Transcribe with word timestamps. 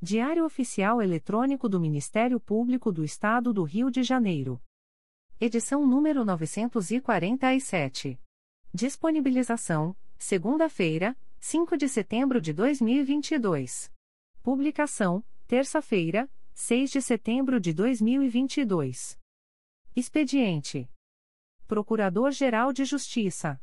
Diário 0.00 0.44
Oficial 0.44 1.02
Eletrônico 1.02 1.68
do 1.68 1.80
Ministério 1.80 2.38
Público 2.38 2.92
do 2.92 3.02
Estado 3.02 3.52
do 3.52 3.64
Rio 3.64 3.90
de 3.90 4.04
Janeiro. 4.04 4.62
Edição 5.40 5.84
número 5.84 6.24
947. 6.24 8.16
Disponibilização: 8.72 9.96
segunda-feira, 10.16 11.18
5 11.40 11.76
de 11.76 11.88
setembro 11.88 12.40
de 12.40 12.52
2022. 12.52 13.92
Publicação: 14.40 15.24
terça-feira, 15.48 16.30
6 16.54 16.92
de 16.92 17.02
setembro 17.02 17.58
de 17.58 17.72
2022. 17.72 19.18
Expediente: 19.96 20.88
Procurador-Geral 21.66 22.72
de 22.72 22.84
Justiça 22.84 23.60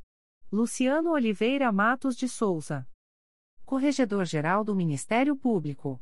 Luciano 0.52 1.12
Oliveira 1.12 1.72
Matos 1.72 2.14
de 2.14 2.28
Souza. 2.28 2.86
Corregedor-Geral 3.64 4.66
do 4.66 4.76
Ministério 4.76 5.34
Público. 5.38 6.02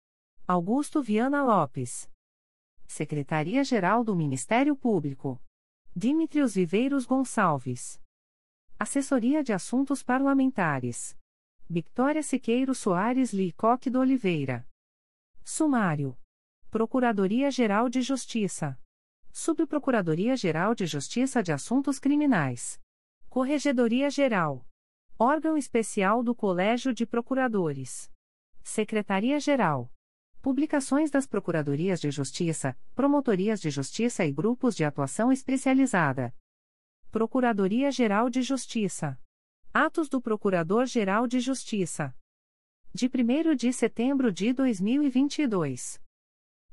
Augusto 0.51 1.01
Viana 1.01 1.41
Lopes. 1.45 2.11
Secretaria-Geral 2.85 4.03
do 4.03 4.13
Ministério 4.13 4.75
Público. 4.75 5.41
Dimitrios 5.95 6.55
Viveiros 6.55 7.05
Gonçalves. 7.05 8.01
Assessoria 8.77 9.45
de 9.45 9.53
Assuntos 9.53 10.03
Parlamentares. 10.03 11.17
Victoria 11.69 12.21
Siqueiro 12.21 12.75
Soares 12.75 13.31
Licoque 13.31 13.89
do 13.89 14.01
Oliveira. 14.01 14.67
Sumário. 15.41 16.17
Procuradoria-Geral 16.69 17.87
de 17.87 18.01
Justiça. 18.01 18.77
Subprocuradoria-Geral 19.31 20.75
de 20.75 20.85
Justiça 20.85 21.41
de 21.41 21.53
Assuntos 21.53 21.97
Criminais. 21.97 22.77
Corregedoria-Geral. 23.29 24.67
Órgão 25.17 25.55
Especial 25.55 26.21
do 26.21 26.35
Colégio 26.35 26.93
de 26.93 27.05
Procuradores. 27.05 28.11
Secretaria-Geral. 28.61 29.89
Publicações 30.41 31.11
das 31.11 31.27
Procuradorias 31.27 32.01
de 32.01 32.09
Justiça, 32.09 32.75
Promotorias 32.95 33.61
de 33.61 33.69
Justiça 33.69 34.25
e 34.25 34.31
Grupos 34.31 34.75
de 34.75 34.83
Atuação 34.83 35.31
Especializada. 35.31 36.33
Procuradoria-Geral 37.11 38.27
de 38.27 38.41
Justiça. 38.41 39.19
Atos 39.71 40.09
do 40.09 40.19
Procurador-Geral 40.19 41.27
de 41.27 41.39
Justiça. 41.39 42.15
De 42.91 43.05
1 43.05 43.55
de 43.55 43.71
setembro 43.71 44.31
de 44.31 44.51
2022. 44.51 46.01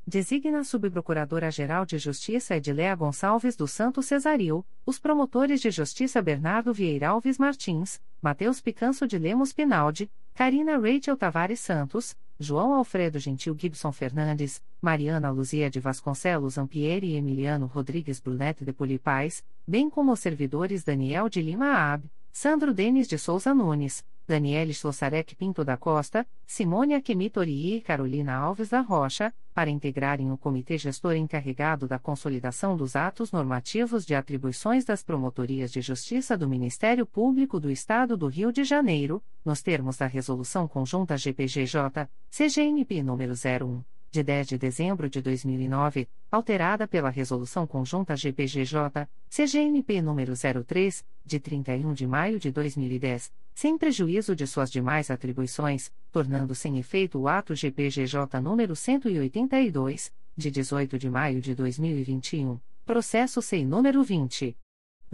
Designa 0.06 0.60
a 0.60 0.64
Subprocuradora-Geral 0.64 1.84
de 1.84 1.98
Justiça 1.98 2.56
Edilea 2.56 2.94
Gonçalves 2.94 3.54
do 3.54 3.68
Santo 3.68 4.02
Cesaril, 4.02 4.66
os 4.86 4.98
promotores 4.98 5.60
de 5.60 5.70
justiça 5.70 6.22
Bernardo 6.22 6.72
Vieira 6.72 7.08
Alves 7.10 7.36
Martins, 7.36 8.00
Matheus 8.22 8.62
Picanso 8.62 9.06
de 9.06 9.18
Lemos 9.18 9.52
Pinaldi, 9.52 10.10
Karina 10.32 10.78
Rachel 10.78 11.18
Tavares 11.18 11.60
Santos, 11.60 12.16
João 12.40 12.72
Alfredo 12.72 13.18
Gentil 13.18 13.56
Gibson 13.58 13.90
Fernandes, 13.90 14.62
Mariana 14.80 15.28
Luzia 15.28 15.68
de 15.68 15.80
Vasconcelos 15.80 16.56
Ampieri 16.56 17.08
e 17.08 17.16
Emiliano 17.16 17.66
Rodrigues 17.66 18.20
Brunete 18.20 18.64
de 18.64 18.72
Polipais, 18.72 19.42
bem 19.66 19.90
como 19.90 20.12
os 20.12 20.20
servidores 20.20 20.84
Daniel 20.84 21.28
de 21.28 21.42
Lima 21.42 21.72
Ab, 21.72 22.04
Sandro 22.30 22.72
Denis 22.72 23.08
de 23.08 23.18
Souza 23.18 23.52
Nunes, 23.52 24.04
Daniele 24.28 24.72
Slossarek 24.72 25.34
Pinto 25.34 25.64
da 25.64 25.78
Costa, 25.78 26.26
Simone 26.46 26.94
Akemitori 26.94 27.76
e 27.76 27.80
Carolina 27.80 28.34
Alves 28.34 28.68
da 28.68 28.82
Rocha, 28.82 29.32
para 29.54 29.70
integrarem 29.70 30.30
o 30.30 30.36
Comitê 30.36 30.76
Gestor 30.76 31.14
encarregado 31.14 31.88
da 31.88 31.98
consolidação 31.98 32.76
dos 32.76 32.94
atos 32.94 33.32
normativos 33.32 34.04
de 34.04 34.14
atribuições 34.14 34.84
das 34.84 35.02
Promotorias 35.02 35.72
de 35.72 35.80
Justiça 35.80 36.36
do 36.36 36.46
Ministério 36.46 37.06
Público 37.06 37.58
do 37.58 37.70
Estado 37.70 38.16
do 38.16 38.26
Rio 38.26 38.52
de 38.52 38.64
Janeiro, 38.64 39.22
nos 39.44 39.62
termos 39.62 39.96
da 39.96 40.06
Resolução 40.06 40.68
Conjunta 40.68 41.16
GPGJ, 41.16 42.08
CGNP 42.30 43.02
número 43.02 43.32
01 43.32 43.97
de 44.10 44.22
10 44.22 44.48
de 44.48 44.58
dezembro 44.58 45.08
de 45.08 45.20
2009, 45.20 46.08
alterada 46.30 46.88
pela 46.88 47.10
Resolução 47.10 47.66
Conjunta 47.66 48.16
GPGJ, 48.16 49.08
CGNP 49.28 50.00
número 50.00 50.32
03, 50.64 51.04
de 51.24 51.38
31 51.38 51.92
de 51.92 52.06
maio 52.06 52.38
de 52.38 52.50
2010, 52.50 53.30
sem 53.54 53.76
prejuízo 53.76 54.34
de 54.36 54.46
suas 54.46 54.70
demais 54.70 55.10
atribuições, 55.10 55.92
tornando 56.10 56.54
sem 56.54 56.78
efeito 56.78 57.18
o 57.18 57.28
ato 57.28 57.54
GPGJ 57.54 58.40
número 58.42 58.74
182, 58.74 60.10
de 60.36 60.50
18 60.50 60.98
de 60.98 61.10
maio 61.10 61.40
de 61.40 61.54
2021, 61.54 62.58
processo 62.86 63.42
SEI 63.42 63.64
número 63.64 64.02
20 64.02 64.56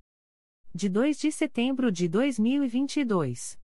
de 0.74 0.88
2 0.88 1.18
de 1.18 1.30
setembro 1.30 1.92
de 1.92 2.08
2022. 2.08 3.58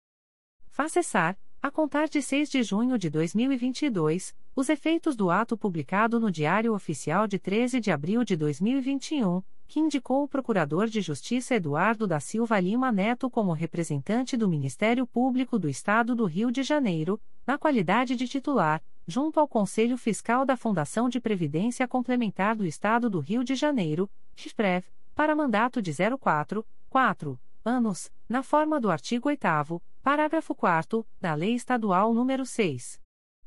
Faz 0.67 0.91
cessar, 0.91 1.39
a 1.63 1.71
contar 1.71 2.09
de 2.09 2.21
6 2.21 2.51
de 2.51 2.65
junho 2.65 2.99
de 2.99 3.09
2022, 3.09 4.35
os 4.57 4.69
efeitos 4.69 5.15
do 5.15 5.31
ato 5.31 5.57
publicado 5.57 6.19
no 6.19 6.33
Diário 6.33 6.75
Oficial 6.75 7.29
de 7.29 7.39
13 7.39 7.79
de 7.79 7.93
abril 7.93 8.25
de 8.25 8.35
2021, 8.37 9.41
que 9.69 9.79
indicou 9.79 10.25
o 10.25 10.29
Procurador 10.29 10.89
de 10.89 11.01
Justiça 11.01 11.55
Eduardo 11.55 12.09
da 12.09 12.19
Silva 12.19 12.59
Lima 12.59 12.91
Neto 12.91 13.31
como 13.31 13.53
representante 13.53 14.37
do 14.37 14.49
Ministério 14.49 15.07
Público 15.07 15.61
do 15.61 15.69
Estado 15.69 16.13
do 16.13 16.25
Rio 16.25 16.51
de 16.51 16.65
Janeiro, 16.65 17.21
na 17.47 17.57
qualidade 17.57 18.17
de 18.17 18.27
titular, 18.27 18.83
junto 19.07 19.39
ao 19.39 19.47
Conselho 19.47 19.97
Fiscal 19.97 20.45
da 20.45 20.57
Fundação 20.57 21.09
de 21.09 21.21
Previdência 21.21 21.87
Complementar 21.87 22.57
do 22.57 22.67
Estado 22.67 23.09
do 23.09 23.21
Rio 23.21 23.45
de 23.45 23.55
Janeiro, 23.55 24.11
FIPREV, 24.35 24.85
para 25.15 25.35
mandato 25.35 25.81
de 25.81 25.93
04, 26.19 26.67
4 26.97 27.39
anos, 27.63 28.11
na 28.27 28.43
forma 28.43 28.81
do 28.81 28.91
artigo 28.91 29.29
8 29.29 29.83
parágrafo 30.03 30.55
4 30.55 31.07
da 31.21 31.35
Lei 31.35 31.55
Estadual 31.55 32.15
nº 32.15 32.47
6. 32.47 32.99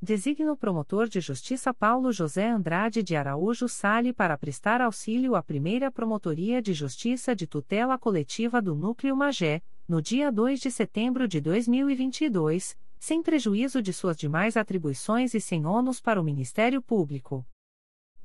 Designa 0.00 0.52
o 0.52 0.56
promotor 0.56 1.08
de 1.08 1.20
justiça 1.20 1.74
Paulo 1.74 2.12
José 2.12 2.48
Andrade 2.48 3.02
de 3.02 3.16
Araújo 3.16 3.68
Sale 3.68 4.12
para 4.12 4.38
prestar 4.38 4.80
auxílio 4.80 5.34
à 5.34 5.42
primeira 5.42 5.90
Promotoria 5.90 6.62
de 6.62 6.72
Justiça 6.72 7.34
de 7.34 7.48
Tutela 7.48 7.98
Coletiva 7.98 8.62
do 8.62 8.76
Núcleo 8.76 9.16
Magé, 9.16 9.60
no 9.88 10.00
dia 10.00 10.30
2 10.30 10.60
de 10.60 10.70
setembro 10.70 11.26
de 11.26 11.40
2022, 11.40 12.78
sem 12.98 13.20
prejuízo 13.22 13.82
de 13.82 13.92
suas 13.92 14.16
demais 14.16 14.56
atribuições 14.56 15.34
e 15.34 15.40
sem 15.40 15.66
ônus 15.66 16.00
para 16.00 16.20
o 16.20 16.24
Ministério 16.24 16.80
Público 16.80 17.44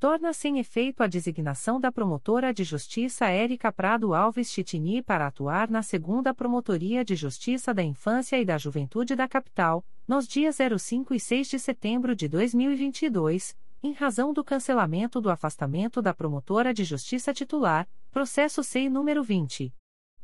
torna 0.03 0.33
sem 0.33 0.59
efeito 0.59 1.01
a 1.01 1.07
designação 1.07 1.79
da 1.79 1.89
promotora 1.89 2.53
de 2.53 2.65
justiça 2.65 3.27
Érica 3.27 3.71
Prado 3.71 4.13
Alves 4.13 4.51
Chitini 4.51 5.01
para 5.01 5.27
atuar 5.27 5.69
na 5.69 5.81
segunda 5.81 6.33
Promotoria 6.33 7.05
de 7.05 7.15
Justiça 7.15 7.73
da 7.73 7.81
Infância 7.81 8.37
e 8.37 8.43
da 8.43 8.57
Juventude 8.57 9.15
da 9.15 9.29
Capital, 9.29 9.81
nos 10.05 10.27
dias 10.27 10.57
05 10.77 11.13
e 11.13 11.19
6 11.21 11.47
de 11.47 11.57
setembro 11.57 12.13
de 12.17 12.27
2022, 12.27 13.55
em 13.81 13.93
razão 13.93 14.33
do 14.33 14.43
cancelamento 14.43 15.21
do 15.21 15.29
afastamento 15.29 16.01
da 16.01 16.13
promotora 16.13 16.73
de 16.73 16.83
justiça 16.83 17.33
titular, 17.33 17.87
processo 18.11 18.61
SEI 18.61 18.89
número 18.89 19.23
20. 19.23 19.73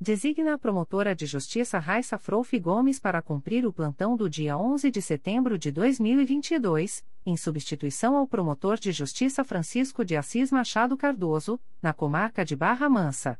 Designa 0.00 0.54
a 0.54 0.58
promotora 0.58 1.14
de 1.14 1.24
justiça 1.24 1.78
Raissa 1.78 2.18
Frouf 2.18 2.58
Gomes 2.58 2.98
para 2.98 3.22
cumprir 3.22 3.64
o 3.64 3.72
plantão 3.72 4.16
do 4.16 4.28
dia 4.28 4.58
11 4.58 4.90
de 4.90 5.00
setembro 5.00 5.56
de 5.56 5.70
2022, 5.72 7.04
em 7.24 7.36
substituição 7.36 8.16
ao 8.16 8.26
promotor 8.26 8.78
de 8.78 8.92
justiça 8.92 9.42
Francisco 9.44 10.04
de 10.04 10.16
Assis 10.16 10.52
Machado 10.52 10.96
Cardoso, 10.96 11.58
na 11.80 11.92
comarca 11.92 12.44
de 12.44 12.54
Barra 12.54 12.88
Mansa. 12.88 13.38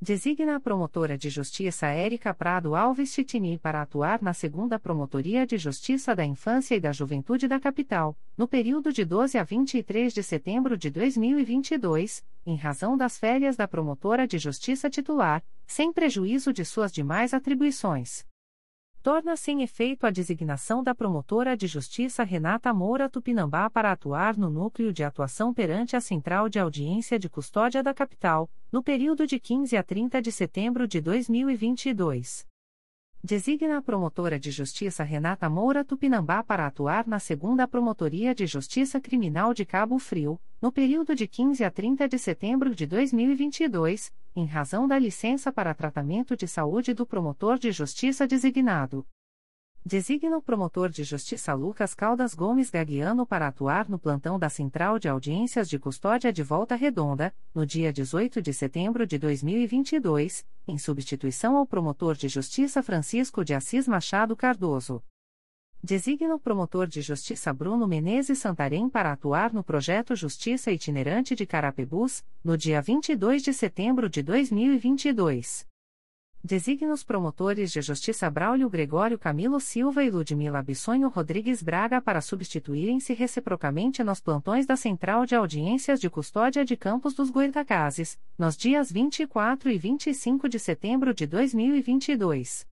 Designa 0.00 0.54
a 0.54 0.60
promotora 0.60 1.18
de 1.18 1.28
justiça 1.28 1.88
Érica 1.88 2.32
Prado 2.32 2.76
Alves 2.76 3.12
Chitini 3.12 3.58
para 3.58 3.82
atuar 3.82 4.22
na 4.22 4.32
segunda 4.32 4.78
Promotoria 4.78 5.44
de 5.44 5.58
Justiça 5.58 6.14
da 6.14 6.24
Infância 6.24 6.76
e 6.76 6.80
da 6.80 6.92
Juventude 6.92 7.48
da 7.48 7.58
Capital, 7.58 8.16
no 8.36 8.46
período 8.46 8.92
de 8.92 9.04
12 9.04 9.36
a 9.36 9.42
23 9.42 10.14
de 10.14 10.22
setembro 10.22 10.78
de 10.78 10.88
2022, 10.88 12.24
em 12.46 12.54
razão 12.54 12.96
das 12.96 13.18
férias 13.18 13.56
da 13.56 13.66
promotora 13.66 14.24
de 14.24 14.38
justiça 14.38 14.88
titular, 14.88 15.42
sem 15.66 15.92
prejuízo 15.92 16.52
de 16.52 16.64
suas 16.64 16.92
demais 16.92 17.34
atribuições 17.34 18.24
torna 19.02 19.36
sem 19.36 19.62
efeito 19.62 20.06
a 20.06 20.10
designação 20.10 20.82
da 20.82 20.94
promotora 20.94 21.56
de 21.56 21.66
justiça 21.66 22.22
Renata 22.22 22.72
Moura 22.74 23.08
Tupinambá 23.08 23.70
para 23.70 23.92
atuar 23.92 24.36
no 24.36 24.50
núcleo 24.50 24.92
de 24.92 25.04
atuação 25.04 25.54
perante 25.54 25.96
a 25.96 26.00
Central 26.00 26.48
de 26.48 26.58
Audiência 26.58 27.18
de 27.18 27.28
Custódia 27.28 27.82
da 27.82 27.94
Capital, 27.94 28.50
no 28.70 28.82
período 28.82 29.26
de 29.26 29.38
15 29.38 29.76
a 29.76 29.82
30 29.82 30.20
de 30.20 30.32
setembro 30.32 30.86
de 30.86 31.00
2022. 31.00 32.46
Designa 33.22 33.78
a 33.78 33.82
promotora 33.82 34.38
de 34.38 34.50
justiça 34.52 35.02
Renata 35.02 35.50
Moura 35.50 35.84
Tupinambá 35.84 36.42
para 36.42 36.66
atuar 36.66 37.06
na 37.06 37.18
segunda 37.18 37.66
Promotoria 37.66 38.32
de 38.32 38.46
Justiça 38.46 39.00
Criminal 39.00 39.52
de 39.52 39.64
Cabo 39.64 39.98
Frio, 39.98 40.40
no 40.62 40.70
período 40.70 41.16
de 41.16 41.26
15 41.26 41.64
a 41.64 41.70
30 41.70 42.08
de 42.08 42.18
setembro 42.18 42.74
de 42.74 42.86
2022, 42.86 44.12
em 44.38 44.46
razão 44.46 44.86
da 44.86 44.96
licença 44.98 45.52
para 45.52 45.74
tratamento 45.74 46.36
de 46.36 46.46
saúde 46.46 46.94
do 46.94 47.04
promotor 47.04 47.58
de 47.58 47.72
justiça 47.72 48.26
designado. 48.26 49.04
Designa 49.84 50.36
o 50.36 50.42
promotor 50.42 50.90
de 50.90 51.02
justiça 51.02 51.54
Lucas 51.54 51.92
Caldas 51.94 52.34
Gomes 52.34 52.70
Gaguiano 52.70 53.26
para 53.26 53.48
atuar 53.48 53.88
no 53.88 53.98
plantão 53.98 54.38
da 54.38 54.48
Central 54.48 54.98
de 54.98 55.08
Audiências 55.08 55.68
de 55.68 55.78
Custódia 55.78 56.32
de 56.32 56.42
Volta 56.42 56.76
Redonda, 56.76 57.34
no 57.54 57.66
dia 57.66 57.92
18 57.92 58.40
de 58.40 58.52
setembro 58.52 59.06
de 59.06 59.18
2022, 59.18 60.46
em 60.68 60.78
substituição 60.78 61.56
ao 61.56 61.66
promotor 61.66 62.14
de 62.14 62.28
justiça 62.28 62.82
Francisco 62.82 63.44
de 63.44 63.54
Assis 63.54 63.88
Machado 63.88 64.36
Cardoso. 64.36 65.02
Designa 65.82 66.34
o 66.34 66.40
promotor 66.40 66.88
de 66.88 67.00
justiça 67.00 67.52
Bruno 67.52 67.86
Menezes 67.86 68.40
Santarém 68.40 68.88
para 68.88 69.12
atuar 69.12 69.52
no 69.52 69.62
projeto 69.62 70.16
Justiça 70.16 70.72
Itinerante 70.72 71.36
de 71.36 71.46
Carapebus, 71.46 72.24
no 72.42 72.58
dia 72.58 72.82
22 72.82 73.42
de 73.44 73.54
setembro 73.54 74.08
de 74.08 74.20
2022. 74.20 75.64
Designa 76.42 76.92
os 76.92 77.04
promotores 77.04 77.70
de 77.70 77.80
justiça 77.80 78.28
Braulio 78.28 78.68
Gregório 78.68 79.18
Camilo 79.18 79.60
Silva 79.60 80.02
e 80.02 80.10
Ludmila 80.10 80.62
Bissonho 80.62 81.08
Rodrigues 81.08 81.62
Braga 81.62 82.00
para 82.00 82.20
substituírem-se 82.20 83.14
reciprocamente 83.14 84.02
nos 84.02 84.20
plantões 84.20 84.66
da 84.66 84.76
Central 84.76 85.26
de 85.26 85.36
Audiências 85.36 86.00
de 86.00 86.10
Custódia 86.10 86.64
de 86.64 86.76
Campos 86.76 87.14
dos 87.14 87.30
Goitacazes, 87.30 88.18
nos 88.36 88.56
dias 88.56 88.90
24 88.90 89.70
e 89.70 89.78
25 89.78 90.48
de 90.48 90.58
setembro 90.58 91.14
de 91.14 91.24
2022. 91.24 92.66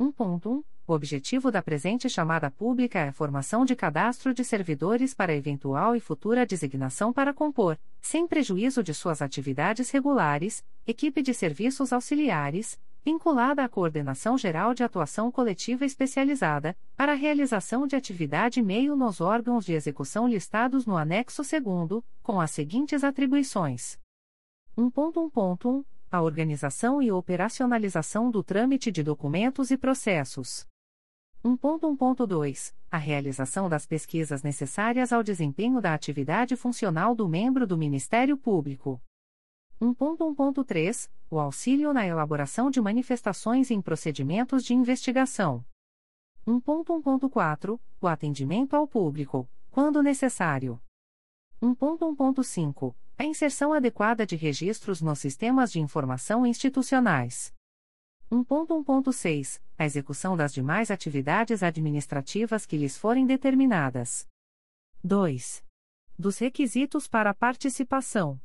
1.1. 0.00 0.64
O 0.86 0.92
objetivo 0.92 1.50
da 1.50 1.62
presente 1.62 2.10
chamada 2.10 2.50
pública 2.50 2.98
é 2.98 3.08
a 3.08 3.12
formação 3.12 3.64
de 3.64 3.74
cadastro 3.74 4.34
de 4.34 4.44
servidores 4.44 5.14
para 5.14 5.34
eventual 5.34 5.96
e 5.96 6.00
futura 6.00 6.44
designação 6.44 7.10
para 7.10 7.32
compor, 7.32 7.78
sem 8.02 8.26
prejuízo 8.26 8.82
de 8.82 8.92
suas 8.92 9.22
atividades 9.22 9.90
regulares, 9.90 10.62
equipe 10.86 11.22
de 11.22 11.32
serviços 11.32 11.90
auxiliares, 11.90 12.78
vinculada 13.02 13.64
à 13.64 13.68
Coordenação 13.68 14.36
Geral 14.36 14.74
de 14.74 14.84
Atuação 14.84 15.32
Coletiva 15.32 15.86
Especializada, 15.86 16.76
para 16.94 17.12
a 17.12 17.16
realização 17.16 17.86
de 17.86 17.96
atividade 17.96 18.60
meio 18.60 18.94
nos 18.94 19.22
órgãos 19.22 19.64
de 19.64 19.72
execução 19.72 20.28
listados 20.28 20.84
no 20.84 20.98
anexo 20.98 21.40
2, 21.42 22.04
com 22.22 22.38
as 22.42 22.50
seguintes 22.50 23.02
atribuições: 23.02 23.98
1.1.1 24.76 25.82
a 26.14 26.22
organização 26.22 27.02
e 27.02 27.10
operacionalização 27.10 28.30
do 28.30 28.40
trâmite 28.40 28.92
de 28.92 29.02
documentos 29.02 29.72
e 29.72 29.76
processos. 29.76 30.64
1.1.2. 31.44 32.74
A 32.90 32.96
realização 32.96 33.68
das 33.68 33.84
pesquisas 33.84 34.42
necessárias 34.42 35.12
ao 35.12 35.22
desempenho 35.22 35.78
da 35.78 35.92
atividade 35.92 36.56
funcional 36.56 37.14
do 37.14 37.28
membro 37.28 37.66
do 37.66 37.76
Ministério 37.76 38.34
Público. 38.34 38.98
1.1.3. 39.78 41.10
O 41.30 41.38
auxílio 41.38 41.92
na 41.92 42.06
elaboração 42.06 42.70
de 42.70 42.80
manifestações 42.80 43.70
em 43.70 43.82
procedimentos 43.82 44.64
de 44.64 44.72
investigação. 44.72 45.62
1.1.4. 46.46 47.78
O 48.00 48.06
atendimento 48.06 48.74
ao 48.74 48.88
público, 48.88 49.46
quando 49.70 50.02
necessário. 50.02 50.80
1.1.5. 51.62 52.94
A 53.18 53.24
inserção 53.24 53.74
adequada 53.74 54.24
de 54.24 54.34
registros 54.34 55.02
nos 55.02 55.18
sistemas 55.18 55.70
de 55.70 55.78
informação 55.78 56.46
institucionais. 56.46 57.52
1.1.6 58.34 59.60
A 59.78 59.84
execução 59.84 60.36
das 60.36 60.52
demais 60.52 60.90
atividades 60.90 61.62
administrativas 61.62 62.66
que 62.66 62.76
lhes 62.76 62.98
forem 62.98 63.24
determinadas. 63.24 64.26
2. 65.04 65.62
Dos 66.18 66.38
requisitos 66.38 67.06
para 67.06 67.30
a 67.30 67.34
participação. 67.34 68.40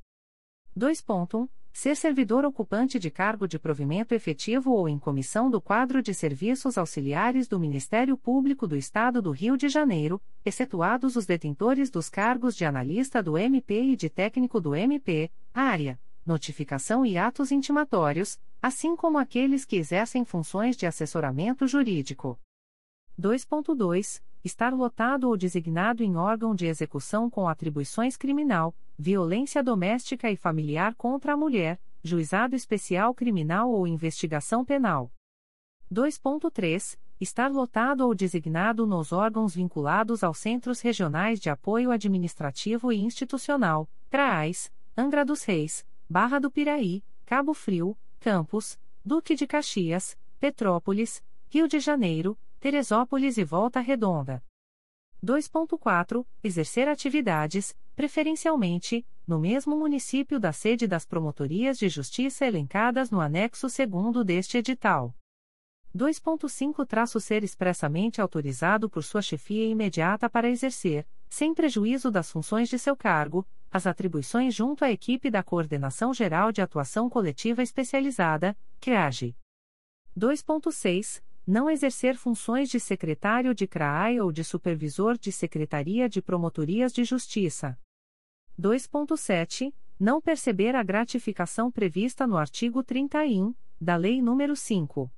2.1 0.78 1.50
Ser 1.72 1.96
servidor 1.96 2.46
ocupante 2.46 3.00
de 3.00 3.10
cargo 3.10 3.48
de 3.48 3.58
provimento 3.58 4.14
efetivo 4.14 4.72
ou 4.72 4.90
em 4.90 5.00
comissão 5.00 5.50
do 5.50 5.62
quadro 5.62 6.02
de 6.02 6.14
serviços 6.14 6.78
auxiliares 6.78 7.48
do 7.48 7.60
Ministério 7.60 8.18
Público 8.18 8.68
do 8.68 8.76
Estado 8.76 9.22
do 9.22 9.32
Rio 9.32 9.56
de 9.56 9.70
Janeiro, 9.70 10.22
excetuados 10.44 11.16
os 11.16 11.26
detentores 11.26 11.90
dos 11.90 12.10
cargos 12.10 12.56
de 12.56 12.66
analista 12.66 13.24
do 13.24 13.38
MP 13.38 13.82
e 13.82 13.96
de 13.96 14.10
técnico 14.10 14.60
do 14.60 14.76
MP, 14.76 15.32
área 15.54 16.00
notificação 16.30 17.04
e 17.04 17.18
atos 17.18 17.52
intimatórios, 17.52 18.40
assim 18.62 18.96
como 18.96 19.18
aqueles 19.18 19.66
que 19.66 19.76
exercem 19.76 20.24
funções 20.24 20.78
de 20.78 20.86
assessoramento 20.86 21.66
jurídico. 21.66 22.40
2.2. 23.20 24.22
Estar 24.42 24.72
lotado 24.72 25.28
ou 25.28 25.36
designado 25.36 26.04
em 26.04 26.16
órgão 26.16 26.56
de 26.56 26.66
execução 26.68 27.30
com 27.30 27.50
atribuições 27.50 28.16
criminal, 28.16 28.74
violência 28.98 29.62
doméstica 29.62 30.32
e 30.32 30.38
familiar 30.38 30.96
contra 30.96 31.34
a 31.34 31.38
mulher, 31.38 31.82
juizado 32.02 32.56
especial 32.56 33.14
criminal 33.14 33.72
ou 33.72 33.86
investigação 33.88 34.64
penal. 34.64 35.12
2.3. 35.92 36.98
Estar 37.20 37.52
lotado 37.52 38.06
ou 38.06 38.16
designado 38.16 38.88
nos 38.88 39.12
órgãos 39.12 39.56
vinculados 39.56 40.24
aos 40.24 40.38
Centros 40.38 40.80
Regionais 40.80 41.38
de 41.38 41.50
Apoio 41.50 41.92
Administrativo 41.92 42.94
e 42.94 43.02
Institucional, 43.02 43.90
CRAAIS, 44.10 44.72
Angra 44.96 45.26
dos 45.26 45.44
Reis, 45.44 45.86
Barra 46.12 46.40
do 46.40 46.50
Piraí, 46.50 47.04
Cabo 47.24 47.54
Frio, 47.54 47.96
Campos, 48.20 48.80
Duque 49.06 49.36
de 49.36 49.46
Caxias, 49.46 50.18
Petrópolis, 50.40 51.24
Rio 51.48 51.68
de 51.68 51.80
Janeiro, 51.80 52.36
Teresópolis 52.60 53.38
e 53.38 53.44
Volta 53.44 53.80
Redonda. 53.80 54.44
2.4. 55.24 56.26
Exercer 56.44 56.88
atividades, 56.88 57.78
preferencialmente, 57.96 59.06
no 59.28 59.38
mesmo 59.40 59.78
município 59.78 60.40
da 60.40 60.52
sede 60.52 60.88
das 60.88 61.06
promotorias 61.06 61.78
de 61.78 61.88
justiça 61.88 62.44
elencadas 62.44 63.12
no 63.12 63.22
anexo 63.22 63.68
2 63.68 64.26
deste 64.26 64.58
edital. 64.58 65.16
2.5. 65.96 67.20
Ser 67.20 67.44
expressamente 67.44 68.20
autorizado 68.20 68.90
por 68.90 69.04
sua 69.04 69.22
chefia 69.22 69.68
imediata 69.68 70.28
para 70.28 70.50
exercer, 70.50 71.08
sem 71.30 71.54
prejuízo 71.54 72.10
das 72.10 72.32
funções 72.32 72.68
de 72.68 72.80
seu 72.80 72.98
cargo, 72.98 73.46
as 73.72 73.86
atribuições 73.86 74.56
junto 74.56 74.84
à 74.84 74.92
equipe 74.92 75.30
da 75.30 75.44
Coordenação 75.44 76.12
Geral 76.14 76.52
de 76.52 76.62
Atuação 76.62 77.10
Coletiva 77.10 77.62
Especializada, 77.62 78.58
CRAGE. 78.80 79.36
2.6. 80.18 81.22
Não 81.46 81.70
exercer 81.70 82.16
funções 82.16 82.70
de 82.70 82.80
secretário 82.80 83.54
de 83.56 83.68
CRAI 83.68 84.20
ou 84.20 84.32
de 84.32 84.44
supervisor 84.44 85.18
de 85.18 85.32
Secretaria 85.32 86.08
de 86.08 86.22
Promotorias 86.22 86.94
de 86.94 87.04
Justiça. 87.04 87.76
2.7. 88.60 89.74
Não 90.00 90.22
perceber 90.22 90.76
a 90.76 90.84
gratificação 90.84 91.72
prevista 91.72 92.28
no 92.28 92.38
artigo 92.38 92.84
31 92.84 93.56
da 93.82 93.96
Lei 93.96 94.20
nº 94.20 94.56
5. 94.56 95.12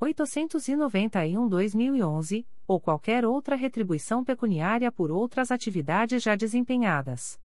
891-2011, 0.00 2.46
ou 2.66 2.80
qualquer 2.80 3.24
outra 3.24 3.56
retribuição 3.56 4.24
pecuniária 4.24 4.90
por 4.90 5.10
outras 5.10 5.50
atividades 5.50 6.22
já 6.22 6.34
desempenhadas. 6.34 7.41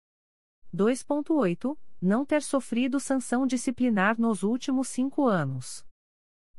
2.8. 0.74 1.78
Não 2.00 2.24
ter 2.24 2.42
sofrido 2.42 2.98
sanção 3.00 3.46
disciplinar 3.46 4.20
nos 4.20 4.42
últimos 4.42 4.88
cinco 4.88 5.26
anos. 5.26 5.84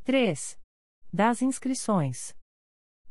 3. 0.04 0.60
Das 1.14 1.42
inscrições. 1.42 2.36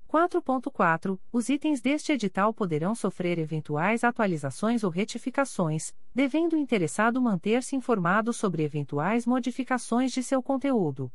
4.4. 0.08 1.20
Os 1.32 1.48
itens 1.48 1.80
deste 1.80 2.10
edital 2.10 2.52
poderão 2.52 2.96
sofrer 2.96 3.38
eventuais 3.38 4.02
atualizações 4.02 4.82
ou 4.82 4.90
retificações, 4.90 5.94
devendo 6.12 6.54
o 6.54 6.58
interessado 6.58 7.22
manter-se 7.22 7.76
informado 7.76 8.32
sobre 8.32 8.64
eventuais 8.64 9.24
modificações 9.24 10.10
de 10.10 10.20
seu 10.22 10.42
conteúdo. 10.42 11.12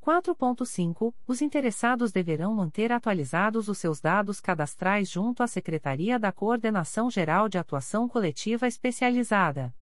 4.5. 0.00 1.14
Os 1.26 1.42
interessados 1.42 2.10
deverão 2.10 2.54
manter 2.54 2.90
atualizados 2.90 3.68
os 3.68 3.78
seus 3.78 4.00
dados 4.00 4.40
cadastrais 4.40 5.10
junto 5.10 5.42
à 5.42 5.46
Secretaria 5.46 6.18
da 6.18 6.32
Coordenação 6.32 7.10
Geral 7.10 7.48
de 7.48 7.58
Atuação 7.58 8.08
Coletiva 8.08 8.66
Especializada. 8.66 9.74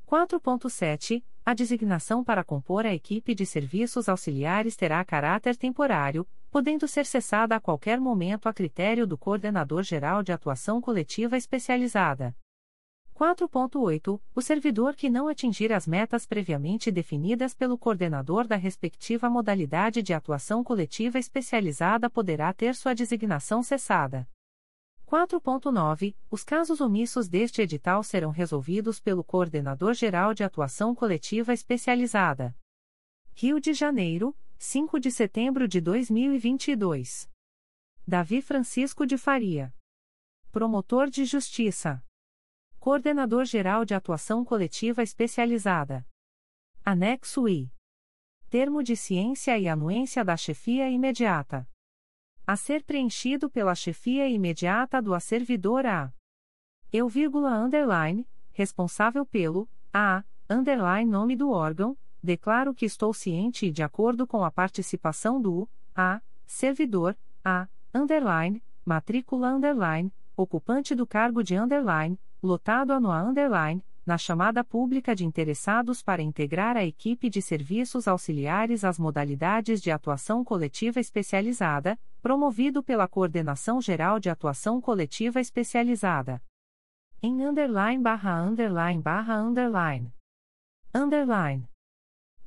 4.7. 0.06 1.22
A 1.44 1.54
designação 1.54 2.22
para 2.22 2.44
compor 2.44 2.86
a 2.86 2.94
equipe 2.94 3.34
de 3.34 3.44
serviços 3.44 4.08
auxiliares 4.08 4.76
terá 4.76 5.04
caráter 5.04 5.56
temporário, 5.56 6.24
podendo 6.52 6.86
ser 6.86 7.06
cessada 7.06 7.56
a 7.56 7.60
qualquer 7.60 7.98
momento 7.98 8.46
a 8.46 8.52
critério 8.52 9.06
do 9.06 9.16
Coordenador 9.16 9.82
Geral 9.82 10.22
de 10.22 10.32
Atuação 10.32 10.82
Coletiva 10.82 11.34
Especializada. 11.34 12.36
4.8. 13.14 14.20
O 14.34 14.42
servidor 14.42 14.94
que 14.94 15.08
não 15.08 15.28
atingir 15.28 15.72
as 15.72 15.86
metas 15.86 16.26
previamente 16.26 16.90
definidas 16.90 17.54
pelo 17.54 17.78
coordenador 17.78 18.46
da 18.46 18.56
respectiva 18.56 19.30
modalidade 19.30 20.02
de 20.02 20.12
atuação 20.12 20.62
coletiva 20.62 21.18
especializada 21.18 22.10
poderá 22.10 22.52
ter 22.52 22.74
sua 22.74 22.94
designação 22.94 23.62
cessada. 23.62 24.28
4.9. 25.06 26.14
Os 26.30 26.44
casos 26.44 26.82
omissos 26.82 27.28
deste 27.28 27.62
edital 27.62 28.02
serão 28.02 28.30
resolvidos 28.30 29.00
pelo 29.00 29.24
Coordenador 29.24 29.94
Geral 29.94 30.34
de 30.34 30.44
Atuação 30.44 30.94
Coletiva 30.94 31.54
Especializada. 31.54 32.54
Rio 33.34 33.58
de 33.58 33.72
Janeiro, 33.72 34.36
5 34.64 35.00
de 35.00 35.10
setembro 35.10 35.66
de 35.66 35.80
2022. 35.80 37.28
Davi 38.06 38.40
Francisco 38.40 39.04
de 39.04 39.18
Faria. 39.18 39.74
Promotor 40.52 41.10
de 41.10 41.24
Justiça. 41.24 42.00
Coordenador-Geral 42.78 43.84
de 43.84 43.92
Atuação 43.92 44.44
Coletiva 44.44 45.02
Especializada. 45.02 46.06
Anexo 46.84 47.48
I. 47.48 47.72
Termo 48.48 48.84
de 48.84 48.94
ciência 48.94 49.58
e 49.58 49.66
anuência 49.66 50.24
da 50.24 50.36
chefia 50.36 50.88
imediata. 50.88 51.68
A 52.46 52.56
ser 52.56 52.84
preenchido 52.84 53.50
pela 53.50 53.74
chefia 53.74 54.28
imediata 54.28 55.02
do 55.02 55.18
servidor 55.18 55.84
A. 55.86 56.14
Eu, 56.92 57.08
underline, 57.08 58.24
responsável 58.52 59.26
pelo, 59.26 59.68
A, 59.92 60.22
underline 60.48 61.10
nome 61.10 61.34
do 61.34 61.50
órgão, 61.50 61.98
declaro 62.22 62.74
que 62.74 62.86
estou 62.86 63.12
ciente 63.12 63.66
e 63.66 63.72
de 63.72 63.82
acordo 63.82 64.26
com 64.26 64.44
a 64.44 64.50
participação 64.50 65.40
do, 65.40 65.68
A, 65.94 66.20
servidor, 66.46 67.16
A, 67.44 67.68
underline, 67.94 68.62
matrícula 68.84 69.48
underline, 69.48 70.12
ocupante 70.36 70.94
do 70.94 71.06
cargo 71.06 71.42
de 71.42 71.56
underline, 71.56 72.18
lotado 72.42 72.92
a 72.92 73.00
no 73.00 73.10
underline, 73.10 73.82
na 74.04 74.18
chamada 74.18 74.64
pública 74.64 75.14
de 75.14 75.24
interessados 75.24 76.02
para 76.02 76.22
integrar 76.22 76.76
a 76.76 76.84
equipe 76.84 77.30
de 77.30 77.40
serviços 77.40 78.08
auxiliares 78.08 78.84
às 78.84 78.98
modalidades 78.98 79.80
de 79.80 79.90
atuação 79.90 80.44
coletiva 80.44 80.98
especializada, 80.98 81.98
promovido 82.20 82.82
pela 82.82 83.06
Coordenação 83.06 83.80
Geral 83.80 84.18
de 84.18 84.28
Atuação 84.28 84.80
Coletiva 84.80 85.40
Especializada. 85.40 86.42
Em 87.22 87.44
underline 87.44 88.02
barra 88.02 88.42
underline 88.42 89.00
barra 89.00 89.36
underline. 89.36 90.12
Underline. 90.92 91.71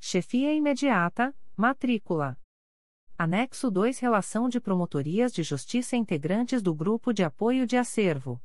Chefia 0.07 0.53
imediata, 0.53 1.35
matrícula. 1.57 2.39
Anexo 3.17 3.71
2 3.71 3.97
Relação 3.97 4.47
de 4.47 4.61
Promotorias 4.61 5.33
de 5.33 5.41
Justiça 5.41 5.97
integrantes 5.97 6.61
do 6.61 6.75
Grupo 6.75 7.11
de 7.11 7.23
Apoio 7.23 7.65
de 7.65 7.75
Acervo. 7.75 8.39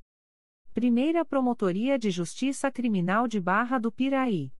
Primeira 0.72 1.22
Promotoria 1.22 1.98
de 1.98 2.10
Justiça 2.10 2.72
Criminal 2.72 3.28
de 3.28 3.38
Barra 3.38 3.78
do 3.78 3.92
Piraí. 3.92 4.50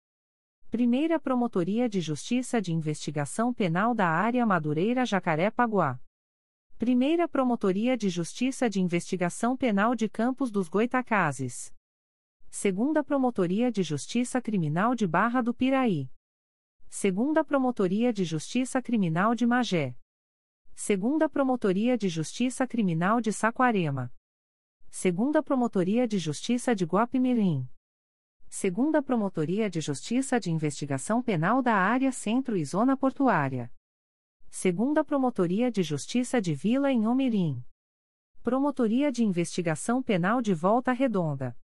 Primeira 0.70 1.18
Promotoria 1.18 1.88
de 1.88 2.02
Justiça 2.02 2.60
de 2.60 2.70
Investigação 2.70 3.54
Penal 3.54 3.94
da 3.94 4.06
Área 4.06 4.44
Madureira 4.44 5.06
Jacaré-Paguá. 5.06 5.98
Primeira 6.76 7.26
Promotoria 7.26 7.96
de 7.96 8.10
Justiça 8.10 8.68
de 8.68 8.78
Investigação 8.78 9.56
Penal 9.56 9.94
de 9.94 10.06
Campos 10.06 10.50
dos 10.50 10.68
Goitacazes. 10.68 11.72
Segunda 12.50 13.02
Promotoria 13.02 13.72
de 13.72 13.82
Justiça 13.82 14.38
Criminal 14.42 14.94
de 14.94 15.06
Barra 15.06 15.40
do 15.40 15.54
Piraí. 15.54 16.10
Segunda 16.92 17.44
Promotoria 17.44 18.12
de 18.12 18.24
Justiça 18.24 18.82
Criminal 18.82 19.32
de 19.32 19.46
Magé. 19.46 19.94
Segunda 20.74 21.28
Promotoria 21.28 21.96
de 21.96 22.08
Justiça 22.08 22.66
Criminal 22.66 23.20
de 23.20 23.32
Saquarema. 23.32 24.12
Segunda 24.90 25.40
Promotoria 25.40 26.06
de 26.06 26.18
Justiça 26.18 26.74
de 26.74 26.84
Guapimirim. 26.84 27.66
Segunda 28.48 29.00
Promotoria 29.00 29.70
de 29.70 29.80
Justiça 29.80 30.40
de 30.40 30.50
Investigação 30.50 31.22
Penal 31.22 31.62
da 31.62 31.74
Área 31.76 32.10
Centro 32.10 32.56
e 32.56 32.64
Zona 32.64 32.96
Portuária. 32.96 33.72
Segunda 34.50 35.04
Promotoria 35.04 35.70
de 35.70 35.84
Justiça 35.84 36.40
de 36.40 36.54
Vila 36.54 36.90
em 36.90 37.06
Omirim. 37.06 37.64
Promotoria 38.42 39.12
de 39.12 39.24
Investigação 39.24 40.02
Penal 40.02 40.42
de 40.42 40.52
Volta 40.52 40.90
Redonda. 40.92 41.56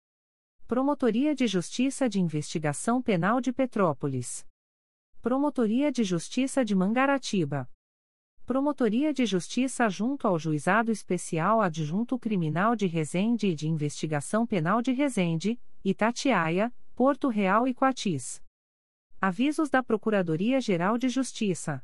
Promotoria 0.67 1.35
de 1.35 1.47
Justiça 1.47 2.11
de 2.11 2.21
Investigação 2.21 3.01
Penal 3.01 3.41
de 3.41 3.55
Petrópolis. 3.55 4.47
Promotoria 5.25 5.91
de 5.91 6.05
Justiça 6.05 6.63
de 6.63 6.75
Mangaratiba. 6.75 7.67
Promotoria 8.45 9.11
de 9.11 9.25
Justiça 9.25 9.89
junto 9.89 10.29
ao 10.29 10.39
Juizado 10.39 10.93
Especial 10.93 11.63
Adjunto 11.63 12.19
Criminal 12.19 12.77
de 12.77 12.87
Resende 12.87 13.47
e 13.47 13.55
de 13.55 13.67
Investigação 13.67 14.47
Penal 14.47 14.83
de 14.83 14.93
Resende, 14.93 15.59
Itatiaia, 15.83 16.71
Porto 16.95 17.29
Real 17.29 17.67
e 17.67 17.73
Coatis. 17.73 18.43
Avisos 19.19 19.71
da 19.71 19.83
Procuradoria-Geral 19.83 20.99
de 20.99 21.09
Justiça. 21.09 21.83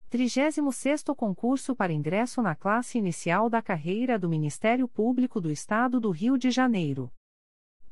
36º 0.08 1.16
concurso 1.16 1.74
para 1.74 1.92
ingresso 1.92 2.40
na 2.40 2.54
classe 2.54 2.98
inicial 2.98 3.50
da 3.50 3.60
carreira 3.60 4.16
do 4.16 4.28
Ministério 4.28 4.86
Público 4.86 5.40
do 5.40 5.50
Estado 5.50 5.98
do 5.98 6.12
Rio 6.12 6.38
de 6.38 6.52
Janeiro. 6.52 7.10